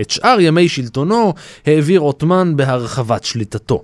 את 0.00 0.10
שאר 0.10 0.36
ימי 0.40 0.68
שלטונו 0.68 1.34
העביר 1.66 2.00
עות'מאן 2.00 2.56
בהרחבת 2.56 3.24
שליטתו. 3.24 3.82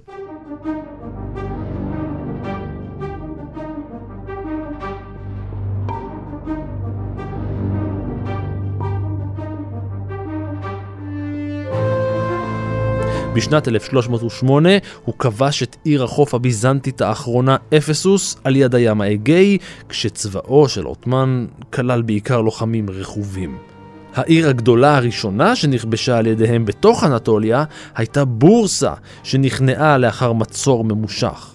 בשנת 13.39 13.69
1308 13.69 14.69
הוא 15.05 15.15
כבש 15.19 15.63
את 15.63 15.77
עיר 15.85 16.05
החוף 16.05 16.35
הביזנטית 16.35 17.01
האחרונה 17.01 17.57
אפסוס 17.77 18.37
על 18.45 18.57
יד 18.57 18.75
הים 18.75 19.01
האגאי, 19.01 19.59
כשצבאו 19.89 20.69
של 20.69 20.85
עות'מאן 20.85 21.47
כלל 21.73 22.03
בעיקר 22.03 22.41
לוחמים 22.41 22.91
רכובים. 22.91 23.68
העיר 24.15 24.49
הגדולה 24.49 24.97
הראשונה 24.97 25.57
שנכבשה 25.57 26.19
על 26.19 26.27
ידיהם 26.27 26.65
בתוך 26.65 27.05
אנטוליה 27.05 27.65
הייתה 27.95 28.25
בורסה, 28.25 28.93
שנכנעה 29.23 29.99
לאחר 29.99 30.33
מצור 30.33 30.85
ממושך. 30.85 31.55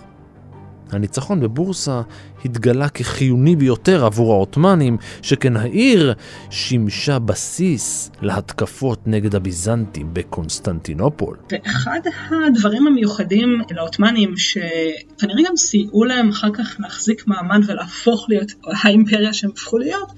הניצחון 0.91 1.39
בבורסה 1.39 2.01
התגלה 2.45 2.89
כחיוני 2.89 3.55
ביותר 3.55 4.05
עבור 4.05 4.33
העות'מאנים, 4.33 4.97
שכן 5.21 5.57
העיר 5.57 6.13
שימשה 6.49 7.19
בסיס 7.19 8.11
להתקפות 8.21 8.99
נגד 9.05 9.35
הביזנטים 9.35 10.09
בקונסטנטינופול. 10.13 11.37
ואחד 11.51 11.99
הדברים 12.47 12.87
המיוחדים 12.87 13.61
לעות'מאנים, 13.71 14.37
שכנראה 14.37 15.43
גם 15.49 15.57
סייעו 15.57 16.03
להם 16.03 16.29
אחר 16.29 16.49
כך 16.53 16.75
להחזיק 16.79 17.27
מעמד 17.27 17.69
ולהפוך 17.69 18.25
להיות 18.29 18.51
האימפריה 18.65 19.33
שהם 19.33 19.49
הפכו 19.53 19.77
להיות, 19.77 20.11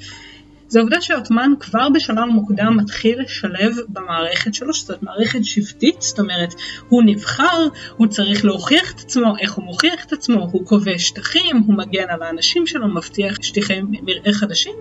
זה 0.75 0.79
העובדה 0.79 1.01
שעות'מאן 1.01 1.53
כבר 1.59 1.89
בשלב 1.89 2.25
מוקדם 2.25 2.77
מתחיל 2.77 3.21
לשלב 3.21 3.75
במערכת 3.89 4.53
שלו, 4.53 4.73
שזאת 4.73 5.03
מערכת 5.03 5.45
שבטית, 5.45 6.01
זאת 6.01 6.19
אומרת, 6.19 6.53
הוא 6.89 7.03
נבחר, 7.05 7.67
הוא 7.97 8.07
צריך 8.07 8.45
להוכיח 8.45 8.91
את 8.91 8.99
עצמו, 8.99 9.33
איך 9.39 9.53
הוא 9.53 9.65
מוכיח 9.65 10.05
את 10.05 10.13
עצמו, 10.13 10.49
הוא 10.51 10.65
כובש 10.65 11.07
שטחים, 11.07 11.57
הוא 11.57 11.75
מגן 11.77 12.09
על 12.09 12.23
האנשים 12.23 12.67
שלו, 12.67 12.87
מבטיח 12.87 13.41
שטחי 13.41 13.81
מרעה 13.81 14.33
חדשים. 14.33 14.73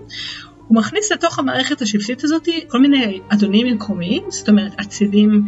הוא 0.67 0.77
מכניס 0.77 1.11
לתוך 1.11 1.39
המערכת 1.39 1.81
השבטית 1.81 2.23
הזאת 2.23 2.47
כל 2.67 2.79
מיני 2.79 3.19
אדונים 3.29 3.75
מקומיים, 3.75 4.23
זאת 4.29 4.49
אומרת 4.49 4.71
אצילים 4.81 5.45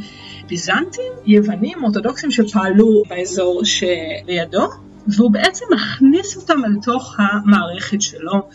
ביזנטים, 0.48 1.12
יוונים, 1.26 1.84
אורתודוקסים 1.84 2.32
שפעלו 2.32 3.04
באזור 3.10 3.62
שלידו, 3.66 4.68
והוא 5.08 5.32
בעצם 5.32 5.66
מכניס 5.76 6.38
אותם 6.38 6.66
אל 6.66 6.82
תוך 6.84 7.16
המערכת 7.20 8.02
שלו 8.02 8.50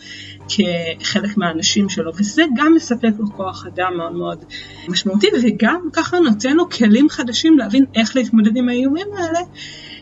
כחלק 0.47 1.37
מהאנשים 1.37 1.89
שלו, 1.89 2.11
וזה 2.15 2.43
גם 2.57 2.73
מספק 2.75 3.11
לו 3.19 3.25
כוח 3.37 3.65
אדם 3.65 3.93
מאוד 3.97 4.11
מאוד 4.15 4.45
משמעותי, 4.87 5.27
וגם 5.43 5.79
ככה 5.93 6.19
נותן 6.19 6.55
לו 6.55 6.69
כלים 6.69 7.09
חדשים 7.09 7.57
להבין 7.57 7.85
איך 7.95 8.15
להתמודד 8.15 8.57
עם 8.57 8.69
האיומים 8.69 9.07
האלה. 9.17 9.39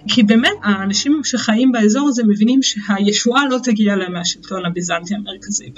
כי 0.07 0.23
באמת 0.23 0.51
האנשים 0.63 1.21
שחיים 1.23 1.71
באזור 1.71 2.07
הזה 2.09 2.23
מבינים 2.27 2.59
שהישועה 2.63 3.45
לא 3.49 3.57
תגיע 3.63 3.95
להם 3.95 4.13
מהשלטון 4.13 4.65
הביזנטי 4.65 5.15
המרכזי 5.15 5.71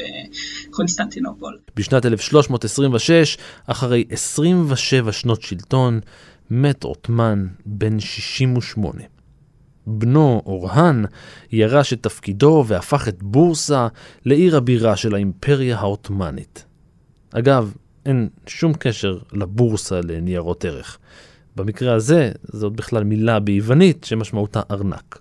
בקונסטנטינופול. 0.69 1.57
בשנת 1.75 2.05
1326, 2.05 3.37
אחרי 3.67 4.03
27 4.09 5.11
שנות 5.11 5.41
שלטון, 5.41 5.99
מת 6.51 6.83
עות'מן 6.83 7.47
בן 7.65 7.99
68. 7.99 9.12
בנו, 9.87 10.41
אורהן, 10.45 11.05
ירש 11.51 11.93
את 11.93 12.03
תפקידו 12.03 12.63
והפך 12.67 13.07
את 13.07 13.23
בורסה 13.23 13.87
לעיר 14.25 14.57
הבירה 14.57 14.95
של 14.95 15.15
האימפריה 15.15 15.77
העות'מאנית. 15.77 16.65
אגב, 17.33 17.73
אין 18.05 18.29
שום 18.47 18.73
קשר 18.73 19.17
לבורסה 19.31 20.01
לניירות 20.03 20.65
ערך. 20.65 20.97
במקרה 21.55 21.93
הזה, 21.93 22.31
זאת 22.43 22.73
בכלל 22.73 23.03
מילה 23.03 23.39
ביוונית 23.39 24.03
שמשמעותה 24.03 24.61
ארנק. 24.71 25.19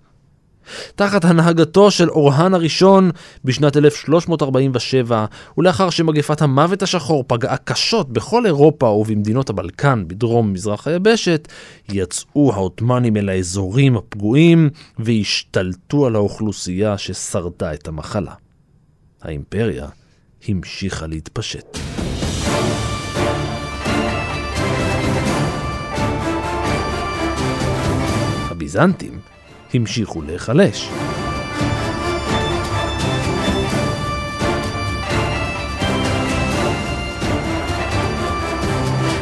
תחת 0.95 1.25
הנהגתו 1.25 1.91
של 1.91 2.09
אורהן 2.09 2.53
הראשון 2.53 3.11
בשנת 3.45 3.77
1347, 3.77 5.25
ולאחר 5.57 5.89
שמגפת 5.89 6.41
המוות 6.41 6.81
השחור 6.81 7.23
פגעה 7.27 7.57
קשות 7.57 8.13
בכל 8.13 8.45
אירופה 8.45 8.85
ובמדינות 8.85 9.49
הבלקן 9.49 10.03
בדרום 10.07 10.53
מזרח 10.53 10.87
היבשת, 10.87 11.47
יצאו 11.89 12.53
העות'מאנים 12.53 13.17
אל 13.17 13.29
האזורים 13.29 13.97
הפגועים 13.97 14.69
והשתלטו 14.99 16.05
על 16.05 16.15
האוכלוסייה 16.15 16.97
ששרדה 16.97 17.73
את 17.73 17.87
המחלה. 17.87 18.33
האימפריה 19.21 19.87
המשיכה 20.47 21.07
להתפשט. 21.07 21.77
הביזנטים 28.51 29.32
המשיכו 29.73 30.21
להיחלש. 30.21 30.89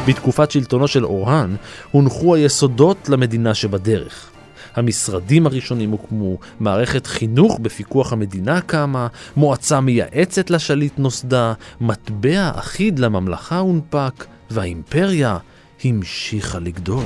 בתקופת 0.08 0.52
שלטונו 0.52 0.88
של 0.88 1.06
אורהן 1.06 1.56
הונחו 1.92 2.36
היסודות 2.36 3.10
למדינה 3.10 3.54
שבדרך. 3.54 4.32
המשרדים 4.76 5.46
הראשונים 5.46 5.92
הוקמו, 5.92 6.38
מערכת 6.60 7.08
חינוך 7.08 7.60
בפיקוח 7.60 8.14
המדינה 8.14 8.62
קמה, 8.62 9.08
מועצה 9.36 9.82
מייעצת 9.82 10.50
לשליט 10.50 10.94
נוסדה, 10.98 11.54
מטבע 11.82 12.52
אחיד 12.56 13.00
לממלכה 13.00 13.58
הונפק, 13.60 14.26
והאימפריה 14.50 15.38
המשיכה 15.84 16.60
לגדול. 16.60 17.04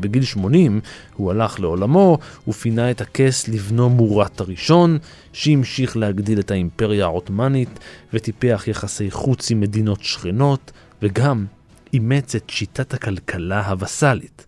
בגיל 0.00 0.24
80 0.24 0.80
הוא 1.16 1.30
הלך 1.30 1.60
לעולמו 1.60 2.18
ופינה 2.48 2.90
את 2.90 3.00
הכס 3.00 3.48
לבנו 3.48 3.88
מורת 3.88 4.40
הראשון, 4.40 4.98
שהמשיך 5.32 5.96
להגדיל 5.96 6.40
את 6.40 6.50
האימפריה 6.50 7.04
העות'מאנית 7.04 7.78
וטיפח 8.14 8.64
יחסי 8.66 9.10
חוץ 9.10 9.50
עם 9.50 9.60
מדינות 9.60 10.02
שכנות, 10.02 10.72
וגם 11.02 11.46
אימץ 11.92 12.34
את 12.34 12.50
שיטת 12.50 12.94
הכלכלה 12.94 13.68
הווסאלית. 13.68 14.46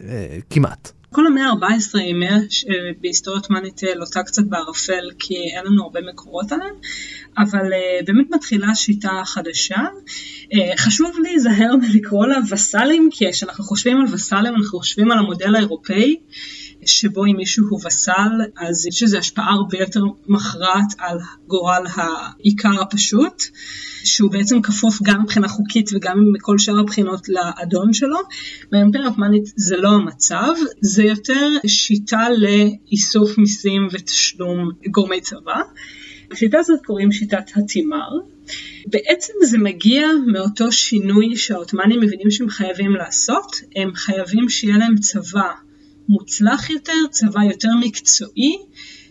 אה, 0.00 0.38
כמעט. 0.50 0.97
כל 1.12 1.26
המאה 1.26 1.46
ה-14 1.46 1.98
היא 1.98 2.14
מאה 2.14 2.36
בהיסטוריה 3.00 3.40
עות'מאנית 3.40 3.82
לוטה 3.96 4.22
קצת 4.22 4.42
בערפל 4.44 5.10
כי 5.18 5.34
אין 5.34 5.66
לנו 5.66 5.82
הרבה 5.82 6.00
מקורות 6.00 6.52
עליהם, 6.52 6.74
אבל 7.38 7.72
uh, 7.72 8.04
באמת 8.06 8.30
מתחילה 8.30 8.74
שיטה 8.74 9.22
חדשה. 9.24 9.76
Uh, 9.76 10.56
חשוב 10.78 11.16
להיזהר 11.22 11.76
מלקרוא 11.76 12.26
לה 12.26 12.38
וסלים, 12.50 13.08
כי 13.12 13.32
כשאנחנו 13.32 13.64
חושבים 13.64 14.00
על 14.00 14.14
וסלים 14.14 14.54
אנחנו 14.54 14.78
חושבים 14.78 15.10
על 15.10 15.18
המודל 15.18 15.54
האירופאי, 15.54 16.16
שבו 16.86 17.24
אם 17.24 17.36
מישהו 17.36 17.66
הוא 17.68 17.80
וסל, 17.86 18.30
אז 18.56 18.86
יש 18.86 19.02
לזה 19.02 19.18
השפעה 19.18 19.50
הרבה 19.50 19.78
יותר 19.78 20.00
מכרעת 20.28 20.94
על 20.98 21.18
גורל 21.46 21.86
העיקר 21.94 22.82
הפשוט, 22.82 23.42
שהוא 24.04 24.30
בעצם 24.30 24.62
כפוף 24.62 24.98
גם 25.02 25.22
מבחינה 25.22 25.48
חוקית 25.48 25.90
וגם 25.92 26.18
מכל 26.32 26.58
שאר 26.58 26.78
הבחינות 26.78 27.28
לאדון 27.28 27.92
שלו. 27.92 28.18
באימפריה 28.72 29.04
העות'מאנית 29.04 29.44
זה 29.56 29.76
לא 29.76 29.88
המצב, 29.88 30.52
זה 30.80 31.02
יותר 31.02 31.48
שיטה 31.66 32.26
לאיסוף 32.30 33.38
מיסים 33.38 33.88
ותשלום 33.92 34.70
גורמי 34.90 35.20
צבא. 35.20 35.60
השיטה 36.32 36.58
הזאת 36.58 36.80
קוראים 36.86 37.12
שיטת 37.12 37.50
התימר. 37.56 38.08
בעצם 38.86 39.32
זה 39.44 39.58
מגיע 39.58 40.06
מאותו 40.32 40.72
שינוי 40.72 41.36
שהעות'מאנים 41.36 42.00
מבינים 42.00 42.30
שהם 42.30 42.48
חייבים 42.48 42.92
לעשות, 42.96 43.56
הם 43.76 43.94
חייבים 43.94 44.48
שיהיה 44.48 44.78
להם 44.78 44.96
צבא 44.96 45.50
מוצלח 46.08 46.70
יותר, 46.70 47.06
צבא 47.10 47.40
יותר 47.42 47.68
מקצועי, 47.80 48.56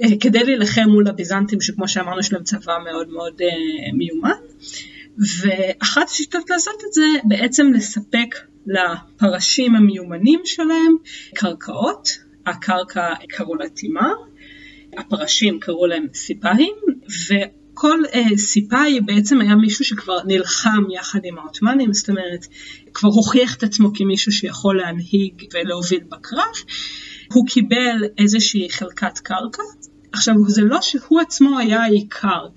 אה, 0.04 0.10
כדי 0.20 0.44
להילחם 0.44 0.90
מול 0.90 1.08
הביזנטים 1.08 1.62
שכמו 1.62 1.88
שאמרנו 1.88 2.20
יש 2.20 2.34
להם 2.34 2.44
צבא 2.44 2.78
מאוד 2.84 3.10
מאוד 3.10 3.42
אה, 3.42 3.48
מיומן. 3.94 4.40
ואחת 5.42 6.10
השיטות 6.10 6.50
לעשות 6.50 6.82
את 6.88 6.94
זה 6.94 7.06
בעצם 7.24 7.72
לספק 7.74 8.36
לפרשים 8.66 9.76
המיומנים 9.76 10.40
שלהם 10.46 10.96
קרקעות, 11.36 12.10
הקרקע 12.46 13.14
קראו 13.30 13.56
לה 13.56 13.70
תימר, 13.70 14.14
הפרשים 14.98 15.60
קראו 15.60 15.86
להם 15.88 16.08
סיפאים, 16.14 16.76
כל 17.80 18.00
אה, 18.14 18.38
סיפאי 18.38 19.00
בעצם 19.02 19.42
היה 19.42 19.56
מישהו 19.56 19.86
שכבר 19.86 20.18
נלחם 20.26 20.84
יחד 20.90 21.20
עם 21.24 21.38
העות'מאנים, 21.38 21.94
זאת 21.94 22.10
אומרת, 22.10 22.48
כבר 22.94 23.10
הוכיח 23.10 23.56
את 23.56 23.64
עצמו 23.64 23.92
כמישהו 23.94 24.32
שיכול 24.32 24.78
להנהיג 24.78 25.44
ולהוביל 25.54 26.04
בקרב. 26.10 26.56
הוא 27.34 27.48
קיבל 27.48 28.04
איזושהי 28.18 28.70
חלקת 28.70 29.20
קרקע. 29.20 29.64
עכשיו, 30.12 30.36
זה 30.48 30.62
לא 30.62 30.82
שהוא 30.82 31.20
עצמו 31.22 31.60
היה 31.60 31.84
העיקר, 31.84 32.48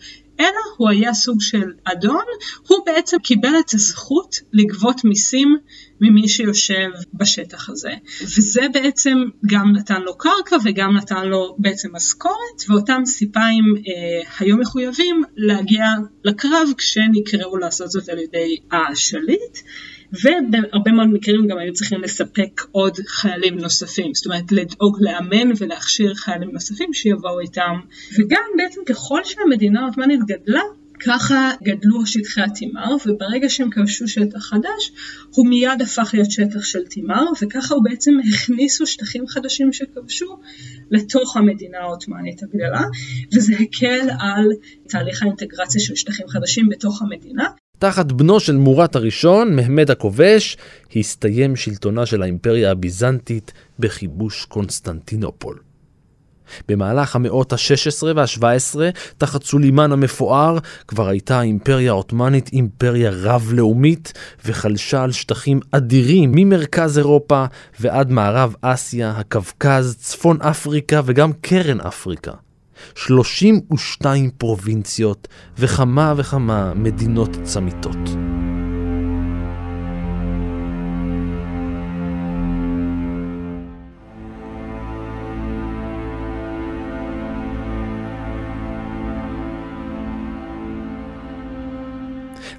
אלא 0.40 0.60
הוא 0.76 0.88
היה 0.88 1.14
סוג 1.14 1.40
של 1.40 1.72
אדון, 1.84 2.24
הוא 2.68 2.78
בעצם 2.86 3.16
קיבל 3.18 3.52
את 3.66 3.74
הזכות 3.74 4.36
לגבות 4.52 5.04
מיסים 5.04 5.56
ממי 6.00 6.28
שיושב 6.28 6.88
בשטח 7.14 7.70
הזה. 7.70 7.90
וזה 8.22 8.66
בעצם 8.72 9.18
גם 9.46 9.72
נתן 9.76 10.02
לו 10.02 10.18
קרקע 10.18 10.56
וגם 10.64 10.96
נתן 10.96 11.26
לו 11.26 11.56
בעצם 11.58 11.88
משכורת, 11.92 12.62
ואותם 12.68 13.02
סיפיים 13.06 13.64
אה, 13.76 14.30
היו 14.38 14.56
מחויבים 14.56 15.22
להגיע 15.36 15.84
לקרב 16.24 16.68
כשנקראו 16.78 17.56
לעשות 17.56 17.90
זאת 17.90 18.08
על 18.08 18.18
ידי 18.18 18.56
השליט. 18.72 19.58
ובהרבה 20.12 20.92
מאוד 20.92 21.08
מקרים 21.08 21.46
גם 21.46 21.58
היו 21.58 21.72
צריכים 21.72 22.00
לספק 22.00 22.60
עוד 22.72 22.96
חיילים 23.06 23.58
נוספים, 23.58 24.14
זאת 24.14 24.26
אומרת 24.26 24.52
לדאוג 24.52 24.96
לאמן 25.00 25.52
ולהכשיר 25.58 26.14
חיילים 26.14 26.50
נוספים 26.50 26.94
שיבואו 26.94 27.40
איתם, 27.40 27.80
וגם 28.18 28.42
בעצם 28.56 28.80
ככל 28.86 29.20
שהמדינה 29.24 29.80
העות'מאנית 29.80 30.20
גדלה, 30.26 30.62
ככה 31.06 31.50
גדלו 31.62 32.06
שטחי 32.06 32.40
התימר, 32.40 32.96
וברגע 33.06 33.48
שהם 33.48 33.70
כבשו 33.70 34.08
שטח 34.08 34.38
חדש, 34.38 34.92
הוא 35.30 35.48
מיד 35.48 35.82
הפך 35.82 36.10
להיות 36.14 36.30
שטח 36.30 36.64
של 36.64 36.84
תימר, 36.84 37.24
וככה 37.42 37.74
הוא 37.74 37.84
בעצם 37.84 38.10
הכניסו 38.28 38.86
שטחים 38.86 39.26
חדשים 39.28 39.72
שכבשו 39.72 40.38
לתוך 40.90 41.36
המדינה 41.36 41.78
העות'מאנית 41.78 42.42
הגדלה, 42.42 42.84
וזה 43.36 43.52
הקל 43.52 44.10
על 44.20 44.44
תהליך 44.88 45.22
האינטגרציה 45.22 45.80
של 45.80 45.94
שטחים 45.94 46.28
חדשים 46.28 46.68
בתוך 46.68 47.02
המדינה. 47.02 47.44
תחת 47.78 48.12
בנו 48.12 48.40
של 48.40 48.56
מורת 48.56 48.96
הראשון, 48.96 49.56
מהמד 49.56 49.90
הכובש, 49.90 50.56
הסתיים 50.96 51.56
שלטונה 51.56 52.06
של 52.06 52.22
האימפריה 52.22 52.70
הביזנטית 52.70 53.52
בכיבוש 53.78 54.44
קונסטנטינופול. 54.44 55.69
במהלך 56.68 57.16
המאות 57.16 57.52
ה-16 57.52 58.06
וה-17, 58.16 58.76
תחת 59.18 59.42
סולימן 59.42 59.92
המפואר, 59.92 60.58
כבר 60.88 61.08
הייתה 61.08 61.38
האימפריה 61.38 61.90
העות'מאנית 61.92 62.50
אימפריה 62.52 63.10
רב-לאומית, 63.14 64.12
וחלשה 64.44 65.02
על 65.02 65.12
שטחים 65.12 65.60
אדירים 65.70 66.32
ממרכז 66.34 66.98
אירופה 66.98 67.44
ועד 67.80 68.10
מערב 68.10 68.54
אסיה, 68.60 69.10
הקווקז, 69.10 69.96
צפון 69.98 70.42
אפריקה 70.42 71.00
וגם 71.04 71.32
קרן 71.32 71.80
אפריקה. 71.80 72.32
32 72.94 74.30
פרובינציות 74.38 75.28
וכמה 75.58 76.14
וכמה 76.16 76.74
מדינות 76.74 77.30
צמיתות. 77.42 78.39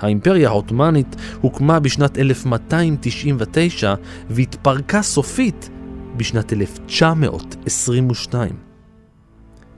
האימפריה 0.02 0.50
העות'מאנית 0.50 1.16
הוקמה 1.42 1.80
בשנת 1.80 2.18
1299 2.18 3.94
והתפרקה 4.30 5.02
סופית 5.02 5.70
בשנת 6.18 6.54
1922. 6.54 8.52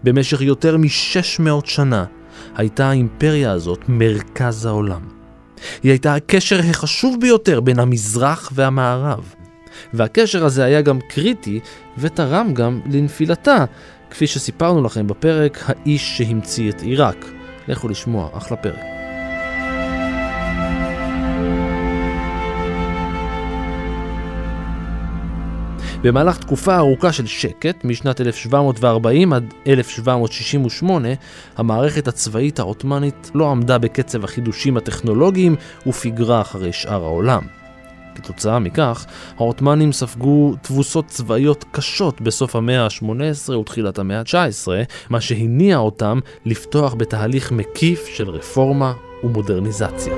במשך 0.04 0.42
יותר 0.42 0.78
מ-600 0.78 1.50
שנה 1.66 2.06
הייתה 2.56 2.90
האימפריה 2.90 3.52
הזאת 3.52 3.80
מרכז 3.88 4.66
העולם. 4.66 5.02
היא 5.84 5.92
הייתה 5.92 6.16
הקשר 6.16 6.60
החשוב 6.60 7.18
ביותר 7.22 7.60
בין 7.62 7.80
המזרח 7.80 8.52
והמערב. 8.56 9.34
והקשר 9.94 10.46
הזה 10.46 10.64
היה 10.64 10.82
גם 10.82 11.00
קריטי 11.10 11.60
ותרם 11.98 12.54
גם 12.54 12.80
לנפילתה, 12.92 13.66
כפי 14.10 14.28
שסיפרנו 14.28 14.84
לכם 14.84 15.08
בפרק 15.08 15.64
האיש 15.66 16.18
שהמציא 16.18 16.70
את 16.70 16.82
עיראק. 16.82 17.26
לכו 17.68 17.88
לשמוע, 17.88 18.30
אחלה 18.34 18.58
פרק. 18.58 18.93
במהלך 26.04 26.38
תקופה 26.38 26.78
ארוכה 26.78 27.14
של 27.14 27.26
שקט, 27.26 27.84
משנת 27.84 28.22
1740 28.22 29.34
עד 29.34 29.54
1768, 29.68 31.10
המערכת 31.58 32.08
הצבאית 32.08 32.60
העות'מאנית 32.60 33.32
לא 33.36 33.52
עמדה 33.52 33.78
בקצב 33.78 34.24
החידושים 34.24 34.78
הטכנולוגיים 34.78 35.56
ופיגרה 35.88 36.42
אחרי 36.42 36.74
שאר 36.74 37.04
העולם. 37.04 37.42
כתוצאה 38.16 38.60
מכך, 38.60 39.06
העות'מאנים 39.38 39.92
ספגו 39.92 40.56
תבוסות 40.62 41.08
צבאיות 41.08 41.66
קשות 41.72 42.22
בסוף 42.22 42.56
המאה 42.56 42.84
ה-18 42.84 43.52
ותחילת 43.52 44.00
המאה 44.00 44.20
ה-19, 44.20 44.68
מה 45.10 45.22
שהניע 45.22 45.78
אותם 45.78 46.20
לפתוח 46.46 46.94
בתהליך 46.94 47.52
מקיף 47.52 48.06
של 48.06 48.30
רפורמה 48.30 48.94
ומודרניזציה. 49.24 50.14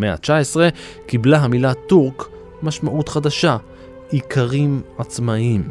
במאה 0.00 0.12
ה-19 0.12 0.56
קיבלה 1.06 1.38
המילה 1.38 1.74
טורק 1.74 2.28
משמעות 2.62 3.08
חדשה, 3.08 3.56
איכרים 4.12 4.82
עצמאיים. 4.98 5.68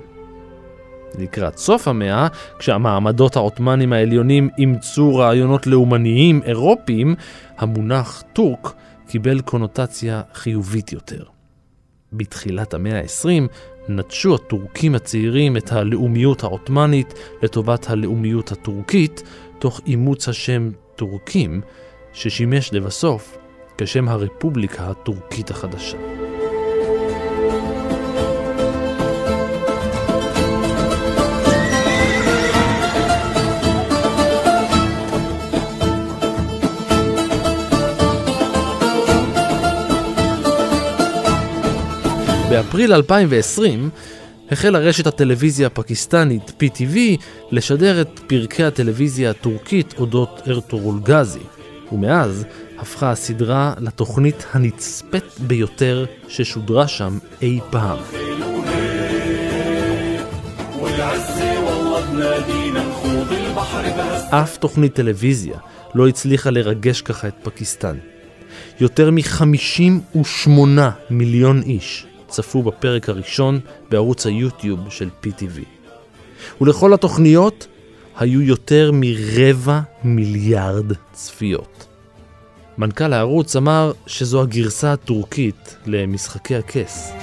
לקראת 1.20 1.58
סוף 1.58 1.88
המאה, 1.88 2.28
כשהמעמדות 2.60 3.36
העות'מאנים 3.36 3.94
העליונים 3.94 4.50
אימצו 4.58 5.16
רעיונות 5.16 5.68
לאומניים 5.68 6.42
אירופיים, 6.46 7.16
המונח 7.58 8.24
טורק 8.34 8.74
קיבל 9.08 9.42
קונוטציה 9.42 10.22
חיובית 10.34 10.92
יותר. 10.92 11.24
בתחילת 12.14 12.74
המאה 12.74 13.00
ה-20 13.00 13.48
נטשו 13.90 14.36
הטורקים 14.36 14.96
הצעירים 14.96 15.58
את 15.58 15.72
הלאומיות 15.72 16.44
העות'מאנית 16.44 17.14
לטובת 17.44 17.90
הלאומיות 17.90 18.52
הטורקית, 18.52 19.24
תוך 19.60 19.82
אימוץ 19.88 20.30
השם 20.30 20.72
טורקים, 20.96 21.62
ששימש 22.14 22.74
לבסוף 22.74 23.38
כשם 23.82 24.10
הרפובליקה 24.10 24.90
הטורקית 24.90 25.50
החדשה. 25.50 25.98
באפריל 42.50 42.94
2020 42.94 43.90
החלה 44.52 44.80
רשת 44.80 45.08
הטלוויזיה 45.08 45.68
הפקיסטנית 45.68 46.50
PTV 46.64 46.98
לשדר 47.52 48.02
את 48.02 48.20
פרקי 48.28 48.64
הטלוויזיה 48.64 49.30
הטורקית 49.30 49.94
אודות 49.98 50.42
ארטורול 50.48 51.00
גזי, 51.04 51.40
ומאז 51.92 52.46
הפכה 52.82 53.12
הסדרה 53.12 53.74
לתוכנית 53.80 54.46
הנצפית 54.54 55.40
ביותר 55.40 56.06
ששודרה 56.28 56.88
שם 56.88 57.18
אי 57.42 57.60
פעם. 57.70 57.98
אף 64.30 64.58
תוכנית 64.58 64.94
טלוויזיה 64.94 65.58
לא 65.96 66.08
הצליחה 66.08 66.50
לרגש 66.50 67.02
ככה 67.02 67.28
את 67.28 67.36
פקיסטן. 67.44 67.98
יותר 68.80 69.12
מ-58 69.12 70.50
מיליון 71.10 71.62
איש 71.62 72.06
צפו 72.28 72.64
בפרק 72.64 73.10
הראשון 73.10 73.60
בערוץ 73.90 74.26
היוטיוב 74.26 74.80
של 74.90 75.10
PTV. 75.24 75.60
ולכל 76.62 76.94
התוכניות 76.94 77.68
היו 78.18 78.42
יותר 78.42 78.92
מרבע 78.94 79.80
מיליארד 80.04 80.94
צפיות. 81.14 81.89
מנכ"ל 82.80 83.14
הערוץ 83.14 83.56
אמר 83.56 83.92
שזו 84.08 84.42
הגרסה 84.42 84.94
הטורקית 84.94 85.78
למשחקי 85.86 86.56
הכס. 86.56 87.14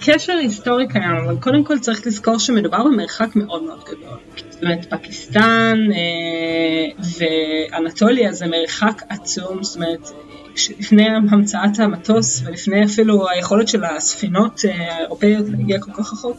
קשר 0.00 0.32
היסטורי 0.32 0.88
קיים, 0.88 1.16
אבל 1.24 1.36
קודם 1.40 1.64
כל 1.64 1.78
צריך 1.78 2.06
לזכור 2.06 2.38
שמדובר 2.38 2.84
במרחק 2.84 3.36
מאוד 3.36 3.62
מאוד 3.62 3.84
גדול. 3.84 4.18
זאת 4.50 4.62
אומרת, 4.62 4.86
פקיסטן 4.90 5.78
אה, 5.92 7.04
ואנטוליה 7.18 8.32
זה 8.32 8.46
מרחק 8.46 9.02
עצום, 9.08 9.62
זאת 9.62 9.76
אומרת, 9.76 10.10
לפני 10.78 11.08
המצאת 11.30 11.78
המטוס 11.78 12.42
ולפני 12.44 12.84
אפילו 12.84 13.28
היכולת 13.28 13.68
של 13.68 13.84
הספינות 13.84 14.60
אה, 14.64 14.96
האירופאיות 14.96 15.48
להגיע 15.48 15.80
כל 15.80 15.92
כך 15.92 16.12
רחוק, 16.12 16.36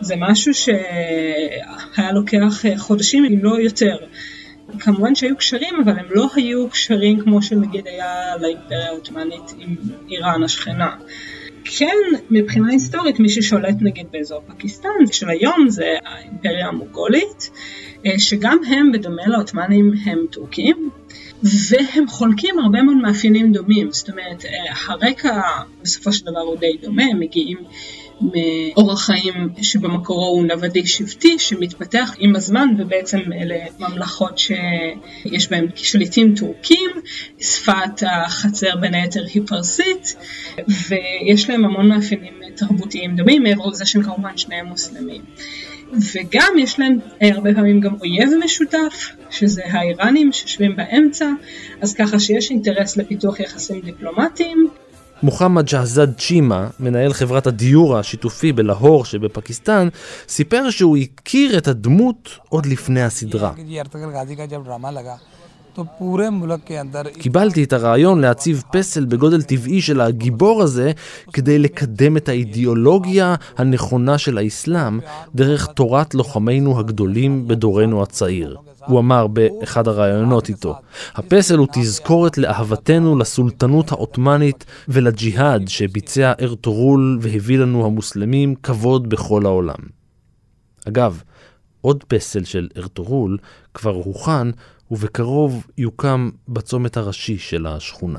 זה 0.00 0.14
משהו 0.18 0.54
שהיה 0.54 2.12
לוקח 2.12 2.66
אה, 2.66 2.78
חודשים 2.78 3.24
אם 3.24 3.44
לא 3.44 3.60
יותר. 3.60 3.96
כמובן 4.78 5.14
שהיו 5.14 5.36
קשרים, 5.36 5.74
אבל 5.84 5.98
הם 5.98 6.06
לא 6.10 6.26
היו 6.34 6.70
קשרים 6.70 7.20
כמו 7.20 7.42
שנגיד 7.42 7.86
היה 7.86 8.36
לאימפריה 8.40 8.86
העות'מאנית 8.86 9.54
עם 9.58 9.76
איראן 10.10 10.42
השכנה. 10.42 10.90
כן, 11.64 11.94
מבחינה 12.30 12.72
היסטורית, 12.72 13.20
מי 13.20 13.28
ששולט 13.28 13.76
נגיד 13.80 14.06
באזור 14.10 14.42
פקיסטן 14.46 14.88
של 15.12 15.30
היום 15.30 15.68
זה 15.68 15.94
האימפריה 16.04 16.66
המוגולית, 16.66 17.50
אה, 18.06 18.18
שגם 18.18 18.58
הם, 18.68 18.92
בדומה 18.92 19.26
לעות'מאנים, 19.26 19.92
הם 20.04 20.18
טורקים, 20.30 20.90
והם 21.42 22.08
חולקים 22.08 22.58
הרבה 22.58 22.82
מאוד 22.82 22.96
מאפיינים 22.96 23.52
דומים, 23.52 23.92
זאת 23.92 24.10
אומרת, 24.10 24.44
אה, 24.44 24.74
הרקע 24.86 25.40
בסופו 25.82 26.12
של 26.12 26.26
דבר 26.26 26.40
הוא 26.40 26.56
די 26.56 26.76
דומה, 26.82 27.04
הם 27.04 27.20
מגיעים 27.20 27.58
מאורח 28.20 29.04
חיים 29.04 29.48
שבמקורו 29.62 30.26
הוא 30.26 30.46
נוודי 30.46 30.86
שבטי 30.86 31.38
שמתפתח 31.38 32.14
עם 32.18 32.36
הזמן 32.36 32.68
ובעצם 32.78 33.18
אלה 33.32 33.56
ממלכות 33.78 34.38
שיש 34.38 35.50
בהן 35.50 35.66
שליטים 35.74 36.34
טורקים, 36.34 36.90
שפת 37.40 38.02
החצר 38.06 38.76
בין 38.76 38.94
היתר 38.94 39.24
היא 39.34 39.42
פרסית 39.46 40.16
ויש 40.88 41.50
להם 41.50 41.64
המון 41.64 41.88
מאפיינים 41.88 42.34
תרבותיים 42.56 43.16
דומים 43.16 43.42
מעבר 43.42 43.66
לזה 43.66 43.86
שהם 43.86 44.02
כמובן 44.02 44.36
שניהם 44.36 44.66
מוסלמים. 44.66 45.22
וגם 45.92 46.54
יש 46.58 46.78
להם 46.78 46.98
הרבה 47.20 47.54
פעמים 47.54 47.80
גם 47.80 47.94
אויב 48.00 48.30
משותף, 48.44 49.10
שזה 49.30 49.62
האיראנים 49.64 50.32
שיושבים 50.32 50.76
באמצע, 50.76 51.30
אז 51.80 51.94
ככה 51.94 52.20
שיש 52.20 52.50
אינטרס 52.50 52.96
לפיתוח 52.96 53.40
יחסים 53.40 53.80
דיפלומטיים. 53.80 54.68
מוחמד 55.22 55.66
ג'הזד 55.66 56.14
צ'ימה, 56.14 56.68
מנהל 56.80 57.12
חברת 57.12 57.46
הדיור 57.46 57.98
השיתופי 57.98 58.52
בלהור 58.52 59.04
שבפקיסטן, 59.04 59.88
סיפר 60.28 60.70
שהוא 60.70 60.96
הכיר 60.96 61.58
את 61.58 61.68
הדמות 61.68 62.30
עוד 62.48 62.66
לפני 62.66 63.02
הסדרה. 63.02 63.52
קיבלתי 67.18 67.64
את 67.64 67.72
הרעיון 67.72 68.20
להציב 68.20 68.62
פסל 68.72 69.04
בגודל 69.04 69.42
טבעי 69.42 69.82
של 69.82 70.00
הגיבור 70.00 70.62
הזה 70.62 70.92
כדי 71.32 71.58
לקדם 71.58 72.16
את 72.16 72.28
האידיאולוגיה 72.28 73.34
הנכונה 73.58 74.18
של 74.18 74.38
האסלאם 74.38 75.00
דרך 75.34 75.66
תורת 75.66 76.14
לוחמינו 76.14 76.78
הגדולים 76.78 77.48
בדורנו 77.48 78.02
הצעיר. 78.02 78.56
הוא 78.86 78.98
אמר 78.98 79.26
באחד 79.26 79.88
הראיונות 79.88 80.48
איתו, 80.48 80.74
הפסל 81.14 81.58
הוא 81.58 81.66
תזכורת 81.72 82.38
לאהבתנו 82.38 83.18
לסולטנות 83.18 83.92
העות'מאנית 83.92 84.64
ולג'יהאד 84.88 85.68
שביצע 85.68 86.32
ארטורול 86.40 87.18
והביא 87.20 87.58
לנו 87.58 87.86
המוסלמים 87.86 88.54
כבוד 88.54 89.08
בכל 89.08 89.46
העולם. 89.46 89.78
אגב, 90.88 91.22
עוד 91.80 92.04
פסל 92.08 92.44
של 92.44 92.68
ארטורול 92.76 93.38
כבר 93.74 93.94
הוכן 93.94 94.48
ובקרוב 94.90 95.66
יוקם 95.78 96.30
בצומת 96.48 96.96
הראשי 96.96 97.38
של 97.38 97.66
השכונה. 97.66 98.18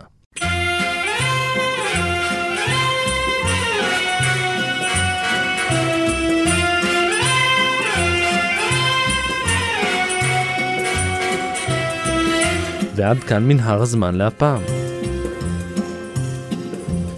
ועד 12.97 13.19
כאן 13.19 13.47
מנהר 13.47 13.81
הזמן 13.81 14.15
להפעם. 14.15 14.61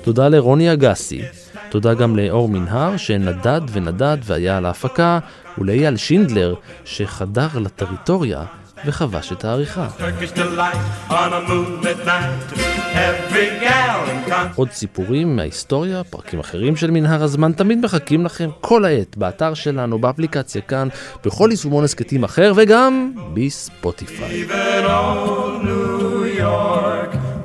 תודה 0.01 0.29
לרוני 0.29 0.73
אגסי, 0.73 1.21
תודה 1.69 1.93
גם 1.93 2.15
לאור 2.15 2.49
מנהר 2.49 2.97
שנדד 2.97 3.61
ונדד 3.71 4.17
והיה 4.23 4.57
על 4.57 4.65
ההפקה, 4.65 5.19
ולאייל 5.57 5.97
שינדלר 5.97 6.55
שחדר 6.85 7.47
לטריטוריה 7.55 8.45
וחבש 8.85 9.31
את 9.31 9.45
העריכה. 9.45 9.87
עוד 14.55 14.71
סיפורים 14.71 15.35
מההיסטוריה, 15.35 16.03
פרקים 16.03 16.39
אחרים 16.39 16.75
של 16.75 16.91
מנהר 16.91 17.23
הזמן, 17.23 17.51
תמיד 17.51 17.79
מחכים 17.79 18.25
לכם 18.25 18.49
כל 18.61 18.85
העת 18.85 19.17
באתר 19.17 19.53
שלנו, 19.53 19.99
באפליקציה 19.99 20.61
כאן, 20.61 20.87
בכל 21.25 21.47
יישומון 21.51 21.83
הסכתים 21.83 22.23
אחר 22.23 22.53
וגם 22.55 23.11
בספוטיפיי. 23.33 24.45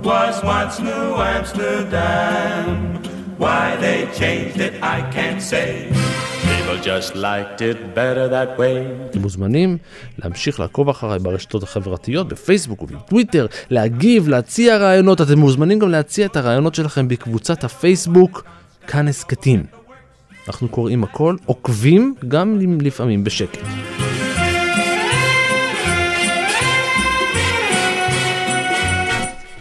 was 0.05 0.37
once 0.45 0.78
New 0.80 1.14
Amsterdam. 1.16 3.03
Why 3.39 3.76
they 3.76 4.07
changed 4.12 4.61
it, 4.61 4.74
I 4.82 5.01
can't 5.11 5.41
say. 5.41 5.91
אתם 9.11 9.21
מוזמנים 9.21 9.79
להמשיך 10.19 10.61
לעקוב 10.61 10.89
אחריי 10.89 11.19
ברשתות 11.19 11.62
החברתיות, 11.62 12.29
בפייסבוק 12.29 12.83
ובטוויטר, 12.83 13.47
להגיב, 13.71 14.29
להציע 14.29 14.77
רעיונות. 14.77 15.21
אתם 15.21 15.39
מוזמנים 15.39 15.79
גם 15.79 15.89
להציע 15.89 16.27
את 16.27 16.37
הרעיונות 16.37 16.75
שלכם 16.75 17.09
בקבוצת 17.09 17.65
הפייסבוק 17.65 18.45
כאן 18.87 19.09
הסכתים. 19.09 19.65
אנחנו 20.49 20.69
קוראים 20.69 21.05
הכל, 21.05 21.37
עוקבים 21.47 22.15
גם 22.29 22.59
לפעמים 22.81 23.25
בשקט. 23.25 23.59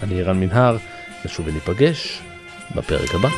אני 0.03 0.23
רן 0.23 0.39
מנהר, 0.39 0.77
נשוב 1.25 1.47
וניפגש 1.47 2.21
בפרק 2.75 3.15
הבא. 3.15 3.29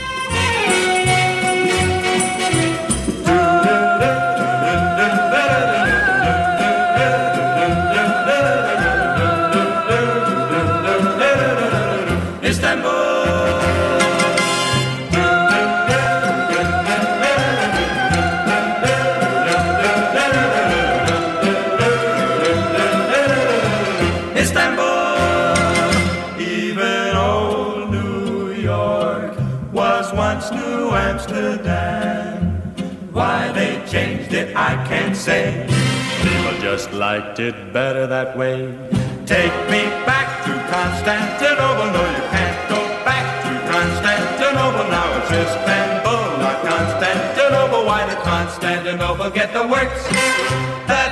Just 36.85 36.97
liked 36.97 37.39
it 37.39 37.73
better 37.73 38.05
that 38.05 38.37
way. 38.37 38.67
Take 39.25 39.53
me 39.73 39.83
back 40.05 40.45
to 40.45 40.51
Constantinople. 40.69 41.89
No, 41.95 42.03
you 42.15 42.23
can't 42.29 42.69
go 42.69 42.81
back 43.03 43.25
to 43.43 43.51
Constantinople. 43.71 44.85
Now 44.91 45.17
it's 45.17 45.31
Istanbul, 45.31 46.23
not 46.43 46.57
Constantinople. 46.61 47.85
Why 47.85 48.05
did 48.07 48.19
Constantinople 48.19 49.29
get 49.31 49.53
the 49.53 49.67
works? 49.67 51.04